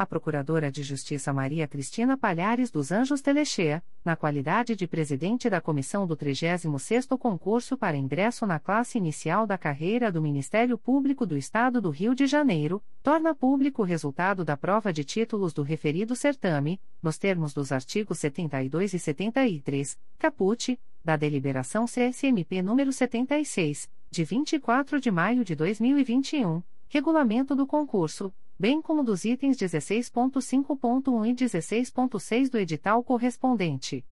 A 0.01 0.07
Procuradora 0.07 0.73
de 0.73 0.83
Justiça 0.83 1.31
Maria 1.31 1.69
Cristina 1.69 2.17
Palhares 2.17 2.71
dos 2.71 2.91
Anjos 2.91 3.21
Telechea, 3.21 3.85
na 4.03 4.17
qualidade 4.17 4.75
de 4.75 4.87
presidente 4.87 5.51
da 5.51 5.61
comissão 5.61 6.07
do 6.07 6.17
36º 6.17 7.19
concurso 7.19 7.77
para 7.77 7.99
ingresso 7.99 8.47
na 8.47 8.59
classe 8.59 8.97
inicial 8.97 9.47
da 9.47 9.59
carreira 9.59 10.11
do 10.11 10.23
Ministério 10.23 10.79
Público 10.79 11.27
do 11.27 11.37
Estado 11.37 11.83
do 11.83 11.91
Rio 11.91 12.15
de 12.15 12.27
Janeiro, 12.27 12.83
torna 13.03 13.35
público 13.35 13.83
o 13.83 13.85
resultado 13.85 14.43
da 14.43 14.57
prova 14.57 14.91
de 14.91 15.05
títulos 15.05 15.53
do 15.53 15.63
referido 15.63 16.17
certame, 16.17 16.81
nos 17.03 17.19
termos 17.19 17.53
dos 17.53 17.71
artigos 17.71 18.21
72 18.21 18.95
e 18.95 18.99
73, 18.99 19.99
caput, 20.19 20.81
da 21.05 21.15
deliberação 21.15 21.85
CSMP 21.85 22.63
número 22.63 22.91
76, 22.91 23.87
de 24.11 24.25
24 24.25 24.99
de 24.99 25.11
maio 25.11 25.45
de 25.45 25.55
2021, 25.55 26.63
regulamento 26.89 27.55
do 27.55 27.67
concurso, 27.67 28.33
bem 28.61 28.81
como 28.83 29.03
dos 29.03 29.25
itens 29.25 29.57
16.5.1 29.57 31.27
e 31.27 31.35
16.6 31.35 32.51
do 32.51 32.59
edital 32.59 33.03
correspondente. 33.03 34.07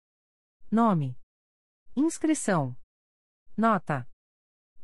Nome: 0.71 1.19
Inscrição: 1.93 2.73
Nota: 3.57 4.09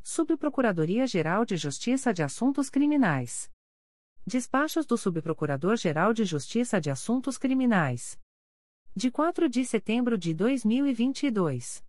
Subprocuradoria-Geral 0.02 1.46
de 1.46 1.56
Justiça 1.56 2.12
de 2.12 2.24
Assuntos 2.24 2.72
Criminais. 2.72 3.52
Despachos 4.26 4.88
do 4.88 4.98
Subprocurador-Geral 4.98 6.14
de 6.14 6.26
Justiça 6.26 6.82
de 6.82 6.90
Assuntos 6.90 7.38
Criminais. 7.38 8.20
De 8.96 9.12
4 9.12 9.48
de 9.48 9.64
setembro 9.64 10.18
de 10.18 10.34
2022. 10.34 11.86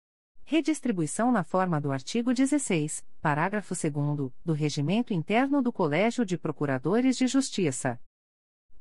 Redistribuição 0.51 1.31
na 1.31 1.45
forma 1.45 1.81
do 1.81 1.93
artigo 1.93 2.35
16, 2.35 3.07
parágrafo 3.23 3.73
2 3.73 4.33
do 4.45 4.53
Regimento 4.53 5.15
Interno 5.15 5.63
do 5.63 5.73
Colégio 5.73 6.27
de 6.27 6.37
Procuradores 6.37 7.17
de 7.17 7.29
Justiça. 7.29 8.01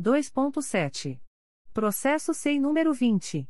2.7. 0.02 1.22
Processo 1.72 2.34
SEI 2.34 2.60
número 2.60 2.92
20. 2.92 3.48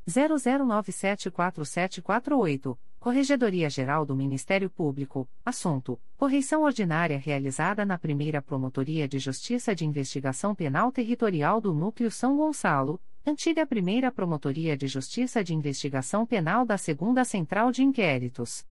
00974748, 0.09 2.79
Corregedoria 3.01 3.71
Geral 3.71 4.05
do 4.05 4.15
Ministério 4.15 4.69
Público, 4.69 5.27
assunto: 5.43 5.99
correição 6.19 6.65
ordinária 6.65 7.19
realizada 7.19 7.83
na 7.83 7.97
primeira 7.97 8.43
Promotoria 8.43 9.09
de 9.09 9.19
Justiça 9.19 9.75
de 9.75 9.87
Investigação 9.87 10.55
Penal 10.55 10.93
Territorial 10.93 11.63
do 11.63 11.73
Núcleo 11.73 12.11
São 12.11 12.37
Gonçalo, 12.37 13.01
antiga 13.27 13.67
primeira 13.67 14.13
Promotoria 14.13 14.77
de 14.77 14.87
Justiça 14.87 15.43
de 15.43 15.55
Investigação 15.55 16.27
Penal 16.27 16.67
da 16.67 16.77
Segunda 16.77 17.25
Central 17.25 17.73
de 17.73 17.83
Inquéritos. 17.83 18.67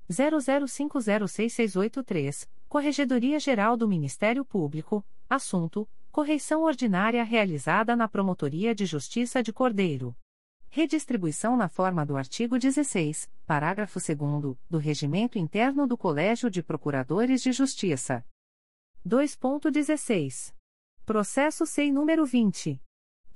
00506683, 0.10 2.50
Corregedoria 2.68 3.40
Geral 3.40 3.78
do 3.78 3.88
Ministério 3.88 4.44
Público, 4.46 5.04
assunto: 5.30 5.88
correição 6.12 6.64
ordinária 6.64 7.24
realizada 7.24 7.96
na 7.96 8.08
Promotoria 8.08 8.76
de 8.76 8.86
Justiça 8.86 9.44
de 9.44 9.52
Cordeiro. 9.52 10.16
Redistribuição 10.70 11.56
na 11.56 11.70
forma 11.70 12.06
do 12.06 12.18
artigo 12.18 12.60
16, 12.60 13.30
parágrafo 13.46 14.00
2 14.00 14.58
do 14.70 14.78
Regimento 14.78 15.40
Interno 15.40 15.88
do 15.88 15.98
Colégio 15.98 16.50
de 16.50 16.62
Procuradores 16.62 17.42
de 17.42 17.52
Justiça. 17.52 18.26
2.16. 19.08 20.54
Processo 21.06 21.66
SEI 21.66 21.92
número 21.92 22.26
20. 22.26 22.82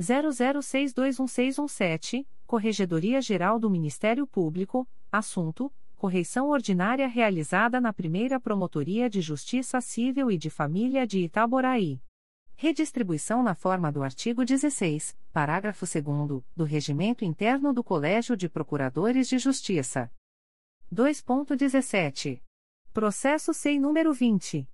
00621617, 0.00 2.26
Corregedoria 2.46 3.20
Geral 3.20 3.58
do 3.58 3.68
Ministério 3.68 4.26
Público, 4.26 4.88
assunto: 5.12 5.70
correição 5.94 6.48
ordinária 6.48 7.06
realizada 7.06 7.78
na 7.78 7.92
primeira 7.92 8.40
Promotoria 8.40 9.10
de 9.10 9.20
Justiça 9.20 9.78
Civil 9.82 10.30
e 10.30 10.38
de 10.38 10.48
Família 10.48 11.06
de 11.06 11.18
Itaboraí. 11.18 12.00
Redistribuição 12.56 13.42
na 13.42 13.54
forma 13.54 13.92
do 13.92 14.02
artigo 14.02 14.42
16, 14.42 15.14
parágrafo 15.32 15.84
2 15.84 16.42
do 16.56 16.64
Regimento 16.64 17.26
Interno 17.26 17.74
do 17.74 17.84
Colégio 17.84 18.34
de 18.34 18.48
Procuradores 18.48 19.28
de 19.28 19.38
Justiça. 19.38 20.10
2.17. 20.92 22.42
Processo 22.92 23.54
SEI 23.54 23.78
número 23.78 24.12
20. 24.12 24.68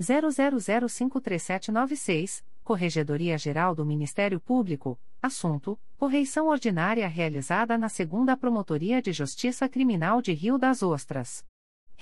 00053796, 0.00 2.44
Corregedoria 2.62 3.36
Geral 3.36 3.74
do 3.74 3.84
Ministério 3.84 4.38
Público, 4.38 4.96
assunto: 5.20 5.76
correição 5.96 6.46
ordinária 6.46 7.08
realizada 7.08 7.76
na 7.76 7.88
Segunda 7.88 8.36
Promotoria 8.36 9.02
de 9.02 9.12
Justiça 9.12 9.68
Criminal 9.68 10.22
de 10.22 10.32
Rio 10.32 10.56
das 10.56 10.84
Ostras. 10.84 11.44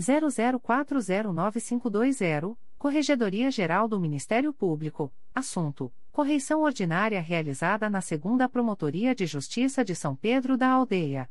00409520, 0.00 2.56
Corregedoria 2.76 3.52
Geral 3.52 3.86
do 3.86 4.00
Ministério 4.00 4.52
Público, 4.52 5.12
assunto: 5.32 5.92
correição 6.14 6.62
ordinária 6.62 7.20
realizada 7.20 7.90
na 7.90 8.00
Segunda 8.00 8.48
Promotoria 8.48 9.14
de 9.16 9.26
Justiça 9.26 9.84
de 9.84 9.96
São 9.96 10.14
Pedro 10.14 10.56
da 10.56 10.68
Aldeia. 10.68 11.28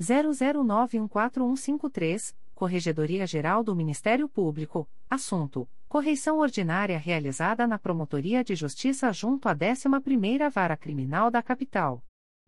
00914153, 0.00 2.34
Corregedoria 2.54 3.26
Geral 3.26 3.62
do 3.62 3.76
Ministério 3.76 4.26
Público, 4.28 4.88
assunto: 5.08 5.68
correição 5.88 6.38
ordinária 6.38 6.98
realizada 6.98 7.64
na 7.66 7.78
Promotoria 7.78 8.42
de 8.42 8.54
Justiça 8.54 9.12
junto 9.12 9.46
à 9.48 9.54
11ª 9.54 10.50
Vara 10.50 10.76
Criminal 10.76 11.30
da 11.30 11.42
Capital. 11.42 12.02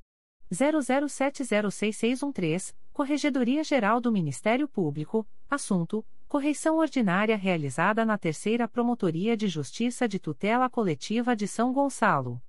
00706613, 0.51 2.75
Corregedoria 2.91 3.63
Geral 3.63 4.01
do 4.01 4.11
Ministério 4.11 4.67
Público, 4.67 5.25
assunto: 5.49 6.05
Correição 6.29 6.77
ordinária 6.77 7.35
realizada 7.35 8.05
na 8.05 8.15
Terceira 8.15 8.67
Promotoria 8.67 9.35
de 9.35 9.47
Justiça 9.47 10.07
de 10.07 10.19
Tutela 10.19 10.69
Coletiva 10.69 11.35
de 11.35 11.47
São 11.47 11.73
Gonçalo. 11.73 12.39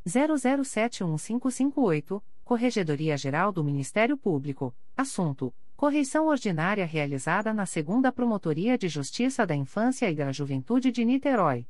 00715558, 0.07 2.23
Corregedoria 2.43 3.17
Geral 3.17 3.53
do 3.53 3.63
Ministério 3.63 4.17
Público, 4.17 4.75
assunto: 4.97 5.55
Correição 5.77 6.27
ordinária 6.27 6.85
realizada 6.85 7.55
na 7.55 7.65
Segunda 7.65 8.11
Promotoria 8.11 8.77
de 8.77 8.89
Justiça 8.89 9.47
da 9.47 9.55
Infância 9.55 10.11
e 10.11 10.15
da 10.15 10.33
Juventude 10.33 10.91
de 10.91 11.05
Niterói. 11.05 11.65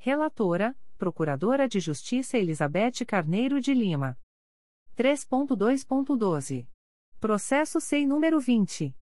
Relatora, 0.00 0.76
Procuradora 0.96 1.68
de 1.68 1.80
Justiça 1.80 2.38
Elizabeth 2.38 3.04
Carneiro 3.04 3.60
de 3.60 3.74
Lima. 3.74 4.16
3.2.12. 4.96 6.68
Processo 7.18 7.80
SEI 7.80 8.06
número 8.06 8.38
20. 8.38 8.94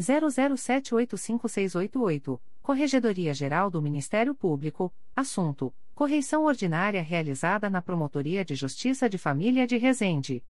00785688, 0.00 2.40
Corregedoria 2.62 3.34
Geral 3.34 3.68
do 3.68 3.82
Ministério 3.82 4.32
Público, 4.32 4.94
assunto: 5.16 5.74
correição 5.96 6.44
ordinária 6.44 7.02
realizada 7.02 7.68
na 7.70 7.80
Promotoria 7.80 8.44
de 8.44 8.54
Justiça 8.54 9.08
de 9.08 9.16
Família 9.16 9.66
de 9.66 9.78
Resende. 9.78 10.44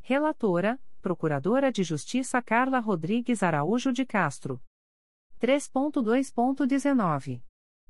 Relatora: 0.01 0.81
Procuradora 1.01 1.71
de 1.71 1.85
Justiça 1.85 2.43
Carla 2.43 2.81
Rodrigues 2.81 3.43
Araújo 3.43 3.93
de 3.93 4.05
Castro. 4.05 4.61
3.2.19. 5.41 7.41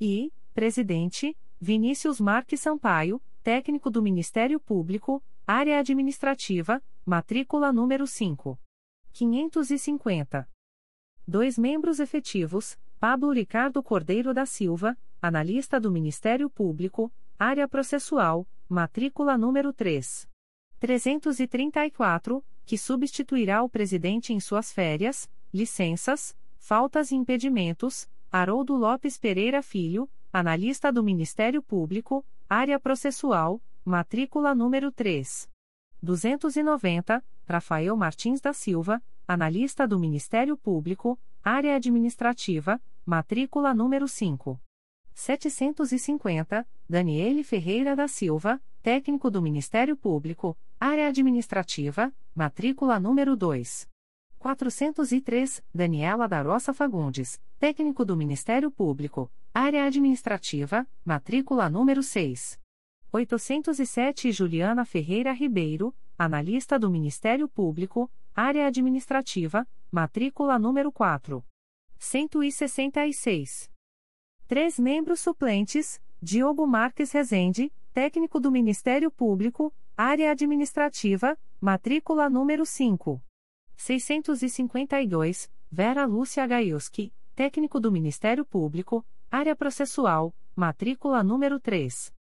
I. 0.00 0.32
Presidente: 0.54 1.36
Vinícius 1.60 2.18
Marques 2.18 2.60
Sampaio, 2.60 3.20
técnico 3.42 3.90
do 3.90 4.00
Ministério 4.02 4.58
Público, 4.58 5.22
área 5.46 5.78
administrativa, 5.78 6.82
matrícula 7.04 7.70
número 7.70 8.06
5. 8.06 8.58
550. 9.12 10.48
Dois 11.28 11.58
membros 11.58 12.00
efetivos: 12.00 12.78
Pablo 12.98 13.30
Ricardo 13.30 13.82
Cordeiro 13.82 14.32
da 14.32 14.46
Silva, 14.46 14.96
analista 15.20 15.78
do 15.78 15.92
Ministério 15.92 16.48
Público, 16.48 17.12
área 17.38 17.68
processual, 17.68 18.48
matrícula 18.66 19.36
número 19.36 19.70
3. 19.70 20.26
334 20.80 22.42
que 22.64 22.78
substituirá 22.78 23.62
o 23.62 23.68
presidente 23.68 24.32
em 24.32 24.40
suas 24.40 24.72
férias, 24.72 25.28
licenças, 25.52 26.36
faltas 26.58 27.10
e 27.10 27.16
impedimentos, 27.16 28.08
Haroldo 28.30 28.74
Lopes 28.74 29.18
Pereira 29.18 29.62
Filho, 29.62 30.08
analista 30.32 30.92
do 30.92 31.02
Ministério 31.02 31.62
Público, 31.62 32.24
área 32.48 32.80
processual, 32.80 33.60
matrícula 33.84 34.54
número 34.54 34.90
3. 34.90 35.48
290, 36.02 37.22
Rafael 37.46 37.96
Martins 37.96 38.40
da 38.40 38.52
Silva, 38.52 39.02
analista 39.26 39.86
do 39.86 39.98
Ministério 39.98 40.56
Público, 40.56 41.18
área 41.44 41.76
administrativa, 41.76 42.80
matrícula 43.04 43.74
número 43.74 44.08
5. 44.08 44.60
750, 45.14 46.66
Daniele 46.88 47.44
Ferreira 47.44 47.94
da 47.94 48.08
Silva, 48.08 48.60
técnico 48.82 49.30
do 49.30 49.42
Ministério 49.42 49.96
Público, 49.96 50.56
área 50.84 51.06
administrativa, 51.06 52.12
matrícula 52.34 52.98
número 52.98 53.36
2. 53.36 53.88
403, 54.36 55.62
Daniela 55.72 56.26
da 56.26 56.42
Roça 56.42 56.74
Fagundes, 56.74 57.40
técnico 57.56 58.04
do 58.04 58.16
Ministério 58.16 58.68
Público, 58.68 59.30
área 59.54 59.84
administrativa, 59.84 60.84
matrícula 61.04 61.70
número 61.70 62.02
6. 62.02 62.58
807 63.12 64.32
Juliana 64.32 64.84
Ferreira 64.84 65.30
Ribeiro, 65.30 65.94
analista 66.18 66.80
do 66.80 66.90
Ministério 66.90 67.48
Público, 67.48 68.10
área 68.34 68.66
administrativa, 68.66 69.64
matrícula 69.88 70.58
número 70.58 70.90
4. 70.90 71.44
166. 71.96 73.70
Três 74.48 74.80
membros 74.80 75.20
suplentes: 75.20 76.00
Diogo 76.20 76.66
Marques 76.66 77.12
Rezende, 77.12 77.72
técnico 77.92 78.40
do 78.40 78.50
Ministério 78.50 79.12
Público, 79.12 79.72
área 80.04 80.32
administrativa, 80.32 81.38
matrícula 81.60 82.28
número 82.28 82.66
5. 82.66 83.22
652, 83.76 85.48
Vera 85.70 86.04
Lúcia 86.04 86.44
Gaiuski, 86.44 87.12
técnico 87.36 87.78
do 87.78 87.92
Ministério 87.92 88.44
Público, 88.44 89.06
área 89.30 89.54
processual, 89.54 90.34
matrícula 90.56 91.22
número 91.22 91.60
3. 91.60 92.12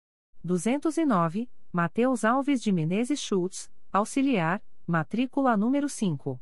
209, 0.45 1.49
Matheus 1.73 2.23
Alves 2.23 2.61
de 2.61 2.71
Menezes 2.71 3.19
Schultz, 3.19 3.71
auxiliar, 3.91 4.63
matrícula 4.87 5.57
número 5.57 5.89
5. 5.89 6.39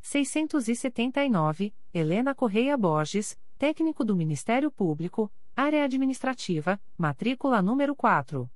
679, 0.00 1.74
Helena 1.92 2.34
Correia 2.34 2.78
Borges, 2.78 3.38
técnico 3.58 4.06
do 4.06 4.16
Ministério 4.16 4.70
Público, 4.70 5.30
área 5.54 5.84
administrativa, 5.84 6.80
matrícula 6.96 7.60
número 7.60 7.94
4. 7.94 8.50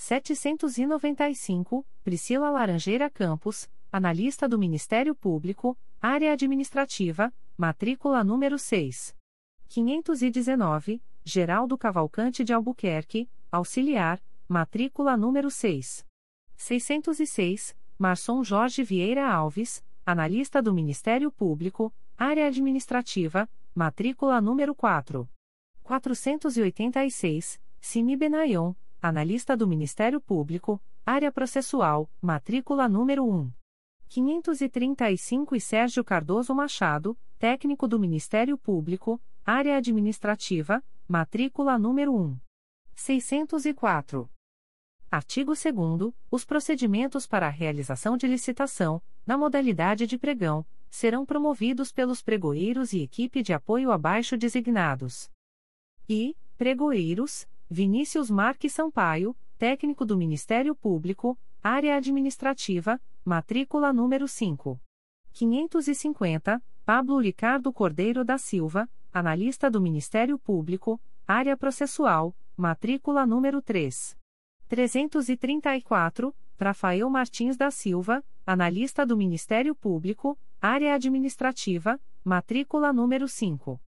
795, 0.00 1.86
Priscila 2.02 2.48
Laranjeira 2.48 3.10
Campos, 3.10 3.68
analista 3.92 4.48
do 4.48 4.58
Ministério 4.58 5.14
Público, 5.14 5.76
área 6.00 6.32
administrativa, 6.32 7.30
matrícula 7.54 8.24
número 8.24 8.58
6. 8.58 9.14
519, 9.68 11.02
Geraldo 11.22 11.76
Cavalcante 11.76 12.42
de 12.42 12.50
Albuquerque, 12.54 13.28
auxiliar, 13.52 14.18
matrícula 14.48 15.18
número 15.18 15.50
6. 15.50 16.06
606, 16.56 17.76
Marçom 17.98 18.42
Jorge 18.42 18.82
Vieira 18.82 19.30
Alves, 19.30 19.84
analista 20.06 20.62
do 20.62 20.72
Ministério 20.72 21.30
Público, 21.30 21.92
área 22.16 22.46
administrativa, 22.46 23.46
matrícula 23.74 24.40
número 24.40 24.74
4. 24.74 25.28
486, 25.82 27.60
Simi 27.82 28.16
Benayon, 28.16 28.74
analista 29.00 29.56
do 29.56 29.66
Ministério 29.66 30.20
Público, 30.20 30.80
área 31.04 31.32
processual, 31.32 32.10
matrícula 32.20 32.88
número 32.88 33.24
1. 33.24 33.50
535 34.08 35.54
e 35.56 35.60
Sérgio 35.60 36.04
Cardoso 36.04 36.54
Machado, 36.54 37.16
técnico 37.38 37.88
do 37.88 37.98
Ministério 37.98 38.58
Público, 38.58 39.20
área 39.44 39.76
administrativa, 39.76 40.82
matrícula 41.08 41.78
número 41.78 42.14
1. 42.14 42.38
604. 42.94 44.30
Artigo 45.10 45.54
2 45.54 46.12
Os 46.30 46.44
procedimentos 46.44 47.26
para 47.26 47.46
a 47.46 47.50
realização 47.50 48.16
de 48.16 48.26
licitação, 48.26 49.02
na 49.26 49.38
modalidade 49.38 50.06
de 50.06 50.18
pregão, 50.18 50.66
serão 50.90 51.24
promovidos 51.24 51.92
pelos 51.92 52.20
pregoeiros 52.20 52.92
e 52.92 53.00
equipe 53.00 53.42
de 53.42 53.52
apoio 53.52 53.90
abaixo 53.90 54.36
designados. 54.36 55.30
E, 56.08 56.36
pregoeiros, 56.58 57.48
Vinícius 57.72 58.28
Marques 58.32 58.72
Sampaio, 58.72 59.36
técnico 59.56 60.04
do 60.04 60.16
Ministério 60.16 60.74
Público, 60.74 61.38
área 61.62 61.96
administrativa, 61.96 63.00
matrícula 63.24 63.92
número 63.92 64.26
5. 64.26 64.76
550, 65.32 66.60
Pablo 66.84 67.20
Ricardo 67.20 67.72
Cordeiro 67.72 68.24
da 68.24 68.38
Silva, 68.38 68.90
analista 69.12 69.70
do 69.70 69.80
Ministério 69.80 70.36
Público, 70.36 71.00
área 71.24 71.56
processual, 71.56 72.34
matrícula 72.56 73.24
número 73.24 73.62
3. 73.62 74.16
334, 74.66 76.34
Rafael 76.58 77.08
Martins 77.08 77.56
da 77.56 77.70
Silva, 77.70 78.24
analista 78.44 79.06
do 79.06 79.16
Ministério 79.16 79.76
Público, 79.76 80.36
área 80.60 80.92
administrativa, 80.92 82.00
matrícula 82.24 82.92
número 82.92 83.28
5. 83.28 83.80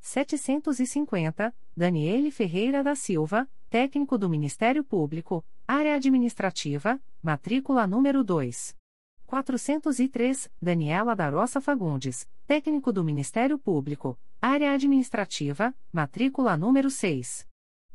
750, 0.00 1.54
Daniele 1.76 2.30
Ferreira 2.30 2.82
da 2.82 2.94
Silva, 2.94 3.48
técnico 3.68 4.16
do 4.16 4.28
Ministério 4.28 4.82
Público, 4.82 5.44
área 5.66 5.94
administrativa, 5.94 7.00
matrícula 7.22 7.86
número 7.86 8.24
2. 8.24 8.76
403, 9.26 10.50
Daniela 10.60 11.14
da 11.14 11.28
Roça 11.28 11.60
Fagundes, 11.60 12.26
técnico 12.46 12.90
do 12.90 13.04
Ministério 13.04 13.58
Público, 13.58 14.18
área 14.40 14.72
administrativa, 14.72 15.74
matrícula 15.92 16.56
número 16.56 16.90
6. 16.90 17.46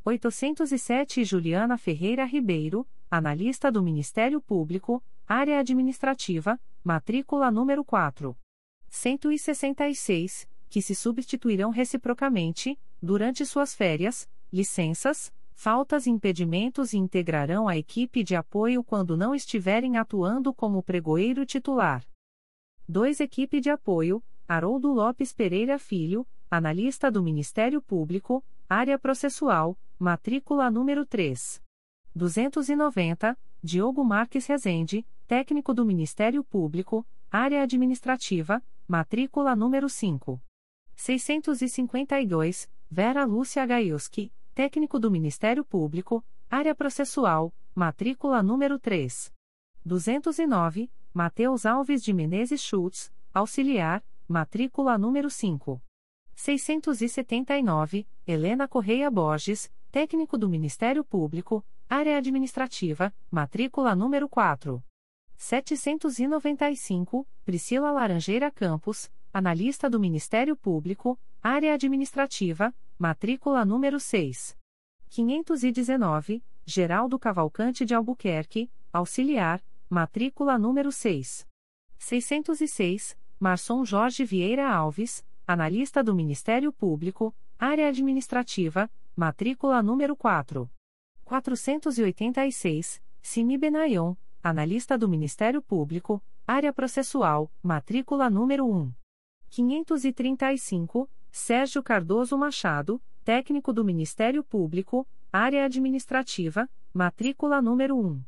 807 0.06 1.24
Juliana 1.24 1.78
Ferreira 1.78 2.26
Ribeiro, 2.26 2.88
analista 3.10 3.72
do 3.72 3.82
Ministério 3.82 4.40
Público, 4.42 5.04
área 5.26 5.60
administrativa, 5.60 6.60
matrícula 6.84 7.50
número 7.50 7.84
4. 7.84 8.38
166, 8.90 10.48
que 10.74 10.82
se 10.82 10.96
substituirão 10.96 11.70
reciprocamente, 11.70 12.80
durante 13.00 13.46
suas 13.46 13.76
férias, 13.76 14.28
licenças, 14.52 15.32
faltas 15.54 16.08
e 16.08 16.10
impedimentos 16.10 16.94
e 16.94 16.98
integrarão 16.98 17.68
a 17.68 17.78
equipe 17.78 18.24
de 18.24 18.36
apoio 18.36 18.84
quando 18.84 19.16
não 19.16 19.36
estiverem 19.36 19.98
atuando 19.98 20.52
como 20.52 20.82
pregoeiro 20.82 21.46
titular. 21.46 22.04
2. 22.90 23.20
Equipe 23.20 23.62
de 23.62 23.70
apoio, 23.70 24.24
Haroldo 24.48 24.92
Lopes 24.92 25.32
Pereira 25.32 25.78
Filho, 25.78 26.26
analista 26.50 27.12
do 27.12 27.22
Ministério 27.22 27.80
Público, 27.80 28.44
área 28.68 28.98
processual, 28.98 29.78
matrícula 30.00 30.72
número 30.72 31.06
3. 31.06 31.62
290, 32.16 33.38
Diogo 33.64 34.04
Marques 34.04 34.48
Rezende, 34.48 35.06
técnico 35.28 35.72
do 35.72 35.86
Ministério 35.86 36.44
Público, 36.44 37.06
área 37.30 37.62
administrativa, 37.62 38.60
matrícula 38.88 39.56
número 39.56 39.88
5. 39.88 40.42
652, 40.96 42.70
Vera 42.90 43.26
Lúcia 43.26 43.66
Gaiuski, 43.66 44.32
técnico 44.54 45.00
do 45.00 45.10
Ministério 45.10 45.66
Público, 45.66 46.24
área 46.50 46.76
processual, 46.76 47.54
matrícula 47.74 48.44
número 48.44 48.78
3. 48.78 49.34
209, 49.84 50.90
Mateus 51.14 51.66
Alves 51.66 52.04
de 52.04 52.14
Menezes 52.14 52.62
Schultz, 52.62 53.12
auxiliar, 53.34 54.04
matrícula 54.28 54.98
número 54.98 55.30
5. 55.30 55.82
679, 56.36 58.08
Helena 58.26 58.68
Correia 58.68 59.10
Borges, 59.10 59.72
técnico 59.92 60.38
do 60.38 60.50
Ministério 60.50 61.04
Público, 61.04 61.66
área 61.90 62.18
administrativa, 62.18 63.14
matrícula 63.30 63.96
número 63.96 64.28
4. 64.30 64.84
795, 65.38 67.28
Priscila 67.44 67.92
Laranjeira 67.92 68.50
Campos, 68.50 69.12
analista 69.34 69.90
do 69.90 70.00
Ministério 70.00 70.56
Público, 70.56 71.20
área 71.42 71.74
administrativa, 71.74 72.74
matrícula 73.00 73.66
número 73.66 74.00
6. 74.00 74.56
519, 75.10 76.44
Geraldo 76.64 77.18
Cavalcante 77.18 77.84
de 77.84 77.96
Albuquerque, 77.96 78.70
auxiliar, 78.94 79.60
matrícula 79.90 80.60
número 80.60 80.92
6. 80.92 81.48
606, 81.98 83.18
Marçom 83.40 83.84
Jorge 83.84 84.24
Vieira 84.24 84.70
Alves, 84.70 85.26
analista 85.48 86.04
do 86.04 86.14
Ministério 86.14 86.72
Público, 86.72 87.36
área 87.58 87.88
administrativa, 87.88 88.90
matrícula 89.16 89.82
número 89.82 90.16
4. 90.16 90.70
486, 91.26 93.02
Simi 93.20 93.58
Benayon, 93.58 94.16
analista 94.44 94.96
do 94.96 95.10
Ministério 95.10 95.62
Público, 95.62 96.22
área 96.46 96.72
processual, 96.72 97.50
matrícula 97.64 98.30
número 98.30 98.68
1. 98.68 99.03
535, 99.54 101.08
Sérgio 101.32 101.84
Cardoso 101.84 102.36
Machado, 102.36 103.00
técnico 103.24 103.72
do 103.72 103.86
Ministério 103.86 104.44
Público, 104.44 105.08
área 105.32 105.64
administrativa, 105.64 106.68
matrícula 106.92 107.62
número 107.62 107.96
1. 107.96 108.24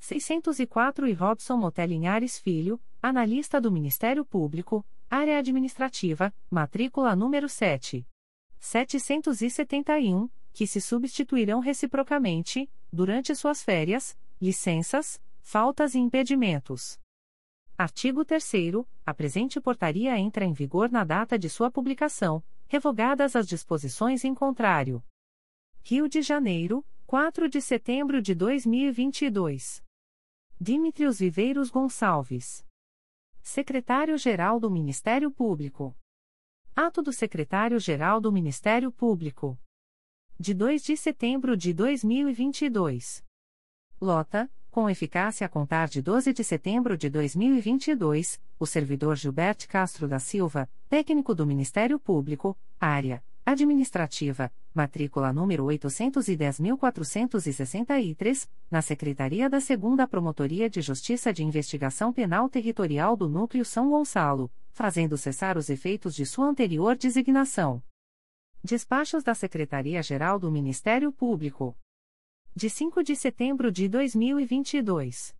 604 0.00 1.06
e 1.06 1.12
Robson 1.12 1.58
Motelinhares 1.58 2.38
Filho, 2.38 2.80
analista 3.02 3.60
do 3.60 3.70
Ministério 3.70 4.24
Público, 4.24 4.82
área 5.10 5.38
administrativa, 5.38 6.32
matrícula 6.50 7.14
número 7.14 7.50
7. 7.50 8.06
771, 8.58 10.30
que 10.54 10.66
se 10.66 10.80
substituirão 10.80 11.60
reciprocamente, 11.60 12.66
durante 12.90 13.34
suas 13.34 13.62
férias, 13.62 14.16
licenças, 14.40 15.20
faltas 15.42 15.94
e 15.94 15.98
impedimentos. 15.98 17.01
Artigo 17.76 18.24
3 18.24 18.52
A 19.04 19.14
presente 19.14 19.60
portaria 19.60 20.16
entra 20.18 20.44
em 20.44 20.52
vigor 20.52 20.90
na 20.90 21.04
data 21.04 21.38
de 21.38 21.48
sua 21.48 21.70
publicação, 21.70 22.44
revogadas 22.68 23.34
as 23.34 23.46
disposições 23.46 24.24
em 24.24 24.34
contrário. 24.34 25.02
Rio 25.82 26.08
de 26.08 26.22
Janeiro, 26.22 26.84
4 27.06 27.48
de 27.48 27.60
setembro 27.60 28.20
de 28.22 28.34
2022. 28.34 29.82
Dimitrios 30.60 31.18
Viveiros 31.18 31.70
Gonçalves. 31.70 32.64
Secretário-Geral 33.42 34.60
do 34.60 34.70
Ministério 34.70 35.30
Público. 35.30 35.96
Ato 36.76 37.02
do 37.02 37.12
Secretário-Geral 37.12 38.20
do 38.20 38.30
Ministério 38.30 38.92
Público. 38.92 39.58
De 40.38 40.54
2 40.54 40.84
de 40.84 40.96
setembro 40.96 41.56
de 41.56 41.72
2022. 41.72 43.24
Lota, 44.00 44.50
com 44.72 44.88
eficácia 44.88 45.46
a 45.46 45.50
contar 45.50 45.86
de 45.86 46.00
12 46.00 46.32
de 46.32 46.42
setembro 46.42 46.96
de 46.96 47.10
2022, 47.10 48.40
o 48.58 48.66
servidor 48.66 49.16
Gilberto 49.16 49.68
Castro 49.68 50.08
da 50.08 50.18
Silva, 50.18 50.66
técnico 50.88 51.34
do 51.34 51.46
Ministério 51.46 52.00
Público, 52.00 52.56
área 52.80 53.22
administrativa, 53.44 54.50
matrícula 54.72 55.30
número 55.30 55.66
810.463, 55.66 58.48
na 58.70 58.80
Secretaria 58.80 59.50
da 59.50 59.58
2 59.58 59.68
Promotoria 60.08 60.70
de 60.70 60.80
Justiça 60.80 61.34
de 61.34 61.44
Investigação 61.44 62.10
Penal 62.10 62.48
Territorial 62.48 63.14
do 63.14 63.28
Núcleo 63.28 63.66
São 63.66 63.90
Gonçalo, 63.90 64.50
fazendo 64.72 65.18
cessar 65.18 65.58
os 65.58 65.68
efeitos 65.68 66.14
de 66.14 66.24
sua 66.24 66.46
anterior 66.46 66.96
designação. 66.96 67.82
Despachos 68.64 69.22
da 69.22 69.34
Secretaria-Geral 69.34 70.38
do 70.38 70.50
Ministério 70.50 71.12
Público. 71.12 71.76
De 72.54 72.68
5 72.68 73.02
de 73.02 73.16
setembro 73.16 73.72
de 73.72 73.88
2022. 73.88 75.34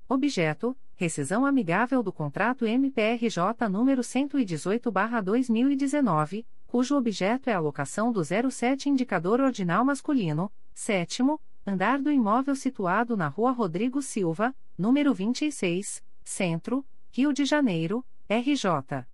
Objeto: 0.09 0.79
Rescisão 0.99 1.45
amigável 1.45 2.03
do 2.03 2.11
contrato 2.11 2.65
MPRJ 2.65 3.69
número 3.71 4.03
118/2019, 4.03 6.47
cujo 6.67 6.97
objeto 6.97 7.51
é 7.51 7.53
a 7.53 7.59
alocação 7.59 8.11
do 8.11 8.23
07 8.25 8.89
indicador 8.89 9.43
ordinal 9.43 9.85
masculino, 9.85 10.51
sétimo 10.73 11.39
andar 11.67 12.01
do 12.01 12.11
imóvel 12.11 12.57
situado 12.57 13.15
na 13.15 13.29
Rua 13.29 13.51
Rodrigo 13.51 14.01
Silva, 14.01 14.57
número 14.79 15.13
26, 15.13 16.03
Centro, 16.25 16.83
Rio 17.11 17.31
de 17.31 17.45
Janeiro, 17.45 18.03
RJ. 18.27 19.05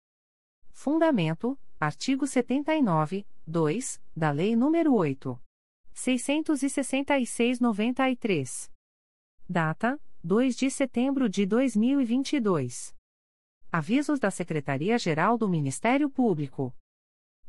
Fundamento: 0.71 1.59
artigo 1.81 2.29
79, 2.29 3.27
2, 3.45 4.01
da 4.17 4.31
Lei 4.31 4.55
nº 4.55 4.93
8. 4.93 5.37
666-93. 5.93 8.71
Data: 9.49 10.01
2 10.25 10.55
de 10.55 10.71
setembro 10.71 11.29
de 11.29 11.45
2022. 11.45 12.95
Avisos 13.73 14.21
da 14.21 14.31
Secretaria-Geral 14.31 15.37
do 15.37 15.49
Ministério 15.49 16.09
Público. 16.09 16.73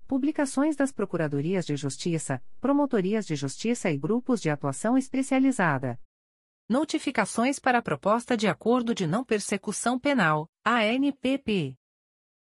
Publicações 0.06 0.76
das 0.76 0.92
Procuradorias 0.92 1.66
de 1.66 1.74
Justiça, 1.74 2.40
Promotorias 2.60 3.26
de 3.26 3.34
Justiça 3.34 3.90
e 3.90 3.98
Grupos 3.98 4.40
de 4.40 4.50
Atuação 4.50 4.96
Especializada. 4.96 5.98
Notificações 6.70 7.58
para 7.58 7.78
a 7.78 7.82
Proposta 7.82 8.36
de 8.36 8.46
Acordo 8.46 8.94
de 8.94 9.04
Não 9.04 9.24
Persecução 9.24 9.98
Penal, 9.98 10.48
ANPP. 10.64 11.74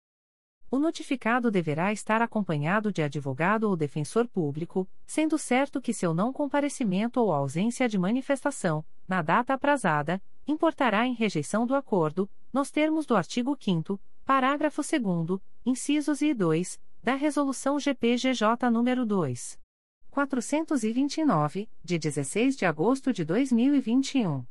O 0.70 0.78
notificado 0.78 1.50
deverá 1.50 1.92
estar 1.92 2.22
acompanhado 2.22 2.90
de 2.90 3.02
advogado 3.02 3.64
ou 3.64 3.76
defensor 3.76 4.26
público, 4.26 4.88
sendo 5.06 5.36
certo 5.36 5.82
que 5.82 5.92
seu 5.92 6.14
não 6.14 6.32
comparecimento 6.32 7.20
ou 7.20 7.30
ausência 7.30 7.86
de 7.86 7.98
manifestação, 7.98 8.82
na 9.06 9.20
data 9.20 9.52
aprazada, 9.52 10.18
importará 10.48 11.06
em 11.06 11.12
rejeição 11.12 11.66
do 11.66 11.74
acordo, 11.74 12.26
nos 12.50 12.70
termos 12.70 13.04
do 13.04 13.14
artigo 13.14 13.54
5 13.60 14.00
parágrafo 14.24 14.82
2 14.82 15.40
incisos 15.64 16.22
e 16.22 16.32
2, 16.32 16.80
da 17.02 17.14
Resolução 17.14 17.78
GPGJ 17.78 18.70
nº 18.70 19.04
2. 19.04 19.58
429, 20.10 21.68
de 21.84 21.98
16 21.98 22.56
de 22.56 22.66
agosto 22.66 23.12
de 23.12 23.24
2021. 23.24 24.44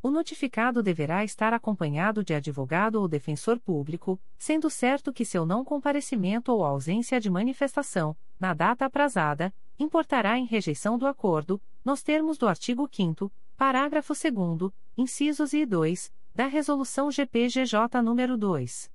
O 0.00 0.10
notificado 0.10 0.82
deverá 0.82 1.24
estar 1.24 1.52
acompanhado 1.54 2.22
de 2.22 2.34
advogado 2.34 2.96
ou 2.96 3.08
defensor 3.08 3.58
público, 3.58 4.20
sendo 4.38 4.68
certo 4.68 5.12
que 5.12 5.24
seu 5.24 5.46
não 5.46 5.64
comparecimento 5.64 6.52
ou 6.52 6.62
ausência 6.62 7.18
de 7.18 7.30
manifestação, 7.30 8.14
na 8.38 8.52
data 8.52 8.84
aprazada, 8.84 9.52
importará 9.78 10.38
em 10.38 10.44
rejeição 10.44 10.98
do 10.98 11.06
acordo, 11.06 11.60
nos 11.84 12.02
termos 12.02 12.38
do 12.38 12.48
artigo 12.48 12.88
5 12.90 13.30
Parágrafo 13.56 14.14
2 14.14 14.72
incisos 14.96 15.52
e 15.52 15.64
2, 15.64 16.12
da 16.34 16.46
Resolução 16.46 17.08
GPGJ 17.10 18.02
nº 18.02 18.36
2. 18.36 18.90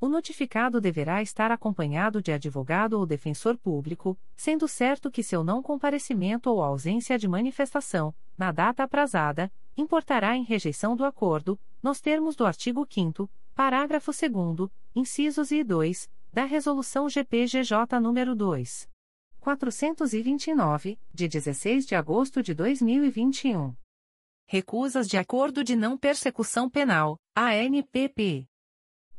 O 0.00 0.08
notificado 0.08 0.80
deverá 0.80 1.20
estar 1.20 1.50
acompanhado 1.50 2.22
de 2.22 2.32
advogado 2.32 2.94
ou 2.94 3.04
defensor 3.04 3.56
público, 3.58 4.16
sendo 4.36 4.66
certo 4.66 5.10
que 5.10 5.22
seu 5.22 5.44
não 5.44 5.62
comparecimento 5.62 6.48
ou 6.50 6.62
ausência 6.62 7.18
de 7.18 7.28
manifestação, 7.28 8.14
na 8.36 8.50
data 8.52 8.84
aprazada, 8.84 9.52
importará 9.78 10.36
em 10.36 10.42
rejeição 10.42 10.96
do 10.96 11.04
acordo, 11.04 11.58
nos 11.82 12.00
termos 12.00 12.34
do 12.34 12.44
artigo 12.44 12.86
5 12.90 13.30
parágrafo 13.54 14.10
2 14.12 14.70
incisos 14.94 15.50
e 15.50 15.62
2, 15.62 16.10
da 16.32 16.44
Resolução 16.44 17.08
GPGJ 17.08 17.86
nº 18.00 18.34
2. 18.34 18.88
429, 19.40 20.98
de 21.14 21.28
16 21.28 21.86
de 21.86 21.94
agosto 21.94 22.42
de 22.42 22.54
2021. 22.54 23.74
Recusas 24.46 25.08
de 25.08 25.16
Acordo 25.16 25.62
de 25.62 25.76
Não 25.76 25.96
Persecução 25.96 26.68
Penal, 26.68 27.18
ANPP. 27.36 28.47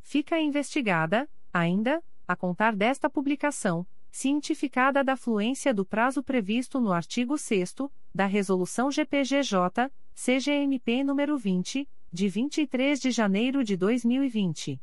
Fica 0.00 0.40
investigada, 0.40 1.28
ainda, 1.52 2.02
a 2.26 2.36
contar 2.36 2.74
desta 2.74 3.08
publicação, 3.10 3.86
cientificada 4.10 5.02
da 5.02 5.16
fluência 5.16 5.72
do 5.72 5.84
prazo 5.84 6.22
previsto 6.22 6.80
no 6.80 6.92
artigo 6.92 7.38
6 7.38 7.74
da 8.14 8.26
Resolução 8.26 8.90
GPGJ, 8.90 9.90
CGMP 10.14 11.02
nº 11.02 11.38
20, 11.38 11.88
de 12.12 12.28
23 12.28 13.00
de 13.00 13.10
janeiro 13.10 13.64
de 13.64 13.76
2020. 13.76 14.80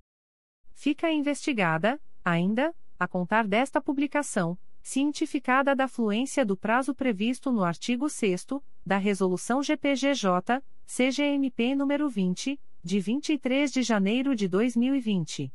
Fica 0.72 1.10
investigada, 1.10 2.00
ainda, 2.24 2.74
a 2.98 3.06
contar 3.06 3.46
desta 3.46 3.80
publicação, 3.80 4.56
cientificada 4.82 5.74
da 5.74 5.86
fluência 5.86 6.44
do 6.44 6.56
prazo 6.56 6.94
previsto 6.94 7.52
no 7.52 7.64
artigo 7.64 8.08
6 8.08 8.46
da 8.84 8.96
Resolução 8.96 9.62
GPGJ, 9.62 10.62
CGMP 10.86 11.74
nº 11.74 12.08
20, 12.08 12.60
de 12.82 13.00
23 13.00 13.72
de 13.72 13.82
janeiro 13.82 14.34
de 14.34 14.48
2020. 14.48 15.52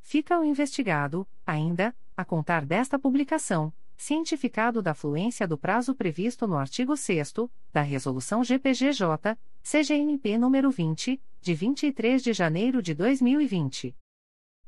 Fica 0.00 0.38
o 0.38 0.44
investigado, 0.44 1.26
ainda, 1.44 1.92
a 2.16 2.24
contar 2.24 2.64
desta 2.64 2.98
publicação, 2.98 3.72
cientificado 3.96 4.80
da 4.80 4.94
fluência 4.94 5.46
do 5.46 5.58
prazo 5.58 5.94
previsto 5.94 6.46
no 6.46 6.56
artigo 6.56 6.96
6 6.96 7.34
da 7.72 7.82
Resolução 7.82 8.42
GPGJ, 8.42 9.36
CGNP 9.62 10.38
nº 10.38 10.70
20, 10.70 11.20
de 11.40 11.54
23 11.54 12.22
de 12.22 12.32
janeiro 12.32 12.82
de 12.82 12.94
2020. 12.94 13.94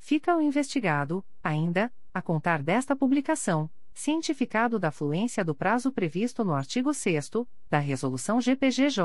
Fica 0.00 0.36
o 0.36 0.40
investigado, 0.40 1.24
ainda, 1.44 1.92
a 2.12 2.20
contar 2.20 2.60
desta 2.62 2.96
publicação, 2.96 3.70
cientificado 3.92 4.78
da 4.78 4.90
fluência 4.90 5.44
do 5.44 5.54
prazo 5.54 5.92
previsto 5.92 6.42
no 6.42 6.54
artigo 6.54 6.92
6 6.92 7.30
da 7.68 7.78
Resolução 7.78 8.40
GPGJ, 8.40 9.04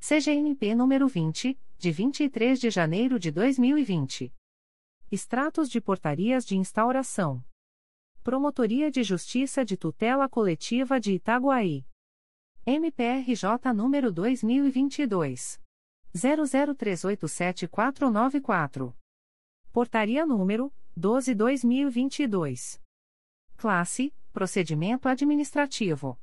CGNP 0.00 0.74
nº 0.74 1.08
20, 1.08 1.56
de 1.78 1.92
23 1.92 2.58
de 2.58 2.70
janeiro 2.70 3.18
de 3.18 3.30
2020. 3.30 4.32
Extratos 5.12 5.68
de 5.68 5.78
portarias 5.80 6.46
de 6.46 6.56
instauração. 6.56 7.44
Promotoria 8.22 8.90
de 8.90 9.02
Justiça 9.02 9.62
de 9.64 9.76
Tutela 9.76 10.28
Coletiva 10.28 10.98
de 10.98 11.12
Itaguaí. 11.12 11.84
MPRJ 12.66 13.72
número 13.74 14.10
2022 14.10 15.60
00387494. 16.14 18.99
Portaria 19.72 20.26
número 20.26 20.72
12/2022. 20.98 22.80
Classe: 23.56 24.12
Procedimento 24.32 25.08
Administrativo. 25.08 26.18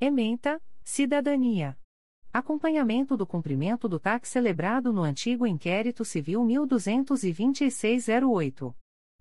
Ementa: 0.00 0.58
Cidadania. 0.82 1.78
Acompanhamento 2.32 3.14
do 3.16 3.26
cumprimento 3.26 3.86
do 3.88 4.00
TAC 4.00 4.26
celebrado 4.26 4.90
no 4.90 5.02
antigo 5.02 5.46
Inquérito 5.46 6.02
Civil 6.02 6.42
122608. 6.44 8.74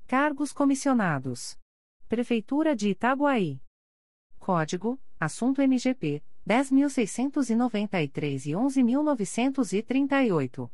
Cargos 0.08 0.54
comissionados. 0.54 1.60
Prefeitura 2.08 2.74
de 2.74 2.92
Itaguaí. 2.92 3.62
Código: 4.40 4.98
Assunto 5.20 5.62
MGP 5.62 6.24
10.693 6.48 8.46
e 8.48 8.52
11.938. 8.52 10.72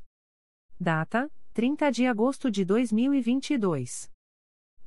Data: 0.78 1.28
30 1.52 1.90
de 1.90 2.06
agosto 2.06 2.48
de 2.50 2.64
2022. 2.64 4.10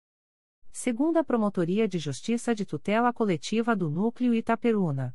Segunda 0.72 1.22
Promotoria 1.22 1.86
de 1.86 2.00
Justiça 2.00 2.52
de 2.52 2.66
Tutela 2.66 3.12
Coletiva 3.12 3.76
do 3.76 3.88
Núcleo 3.88 4.34
Itaperuna. 4.34 5.14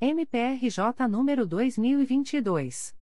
MPRJ 0.00 1.06
número 1.06 1.46
2022. 1.46 2.96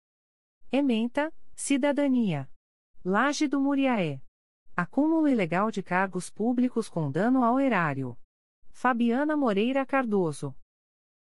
Ementa, 0.71 1.33
Cidadania. 1.55 2.47
Laje 3.03 3.47
do 3.47 3.59
Muriaé. 3.59 4.21
Acúmulo 4.77 5.27
ilegal 5.27 5.71
de 5.71 5.81
cargos 5.81 6.29
públicos 6.29 6.87
com 6.87 7.09
dano 7.09 7.43
ao 7.43 7.59
erário. 7.59 8.15
Fabiana 8.69 9.35
Moreira 9.35 9.83
Cardoso. 9.83 10.55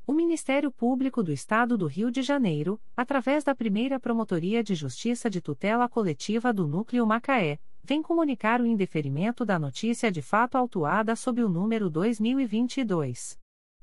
O 0.07 0.13
Ministério 0.13 0.71
Público 0.73 1.23
do 1.23 1.33
Estado 1.33 1.79
do 1.79 1.87
Rio 1.87 2.11
de 2.11 2.21
Janeiro, 2.21 2.79
através 2.97 3.45
da 3.45 3.55
primeira 3.55 4.01
Promotoria 4.01 4.63
de 4.63 4.75
Justiça 4.75 5.31
de 5.31 5.41
Tutela 5.41 5.89
Coletiva 5.89 6.53
do 6.53 6.67
Núcleo 6.67 7.07
Macaé, 7.07 7.59
vem 7.91 8.01
comunicar 8.01 8.61
o 8.61 8.67
indeferimento 8.67 9.45
da 9.45 9.59
notícia 9.59 10.13
de 10.13 10.23
fato 10.23 10.57
autuada 10.57 11.17
sob 11.17 11.43
o 11.43 11.49
número 11.49 11.91
2022 11.91 13.37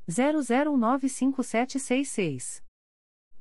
00195766. 0.09 2.63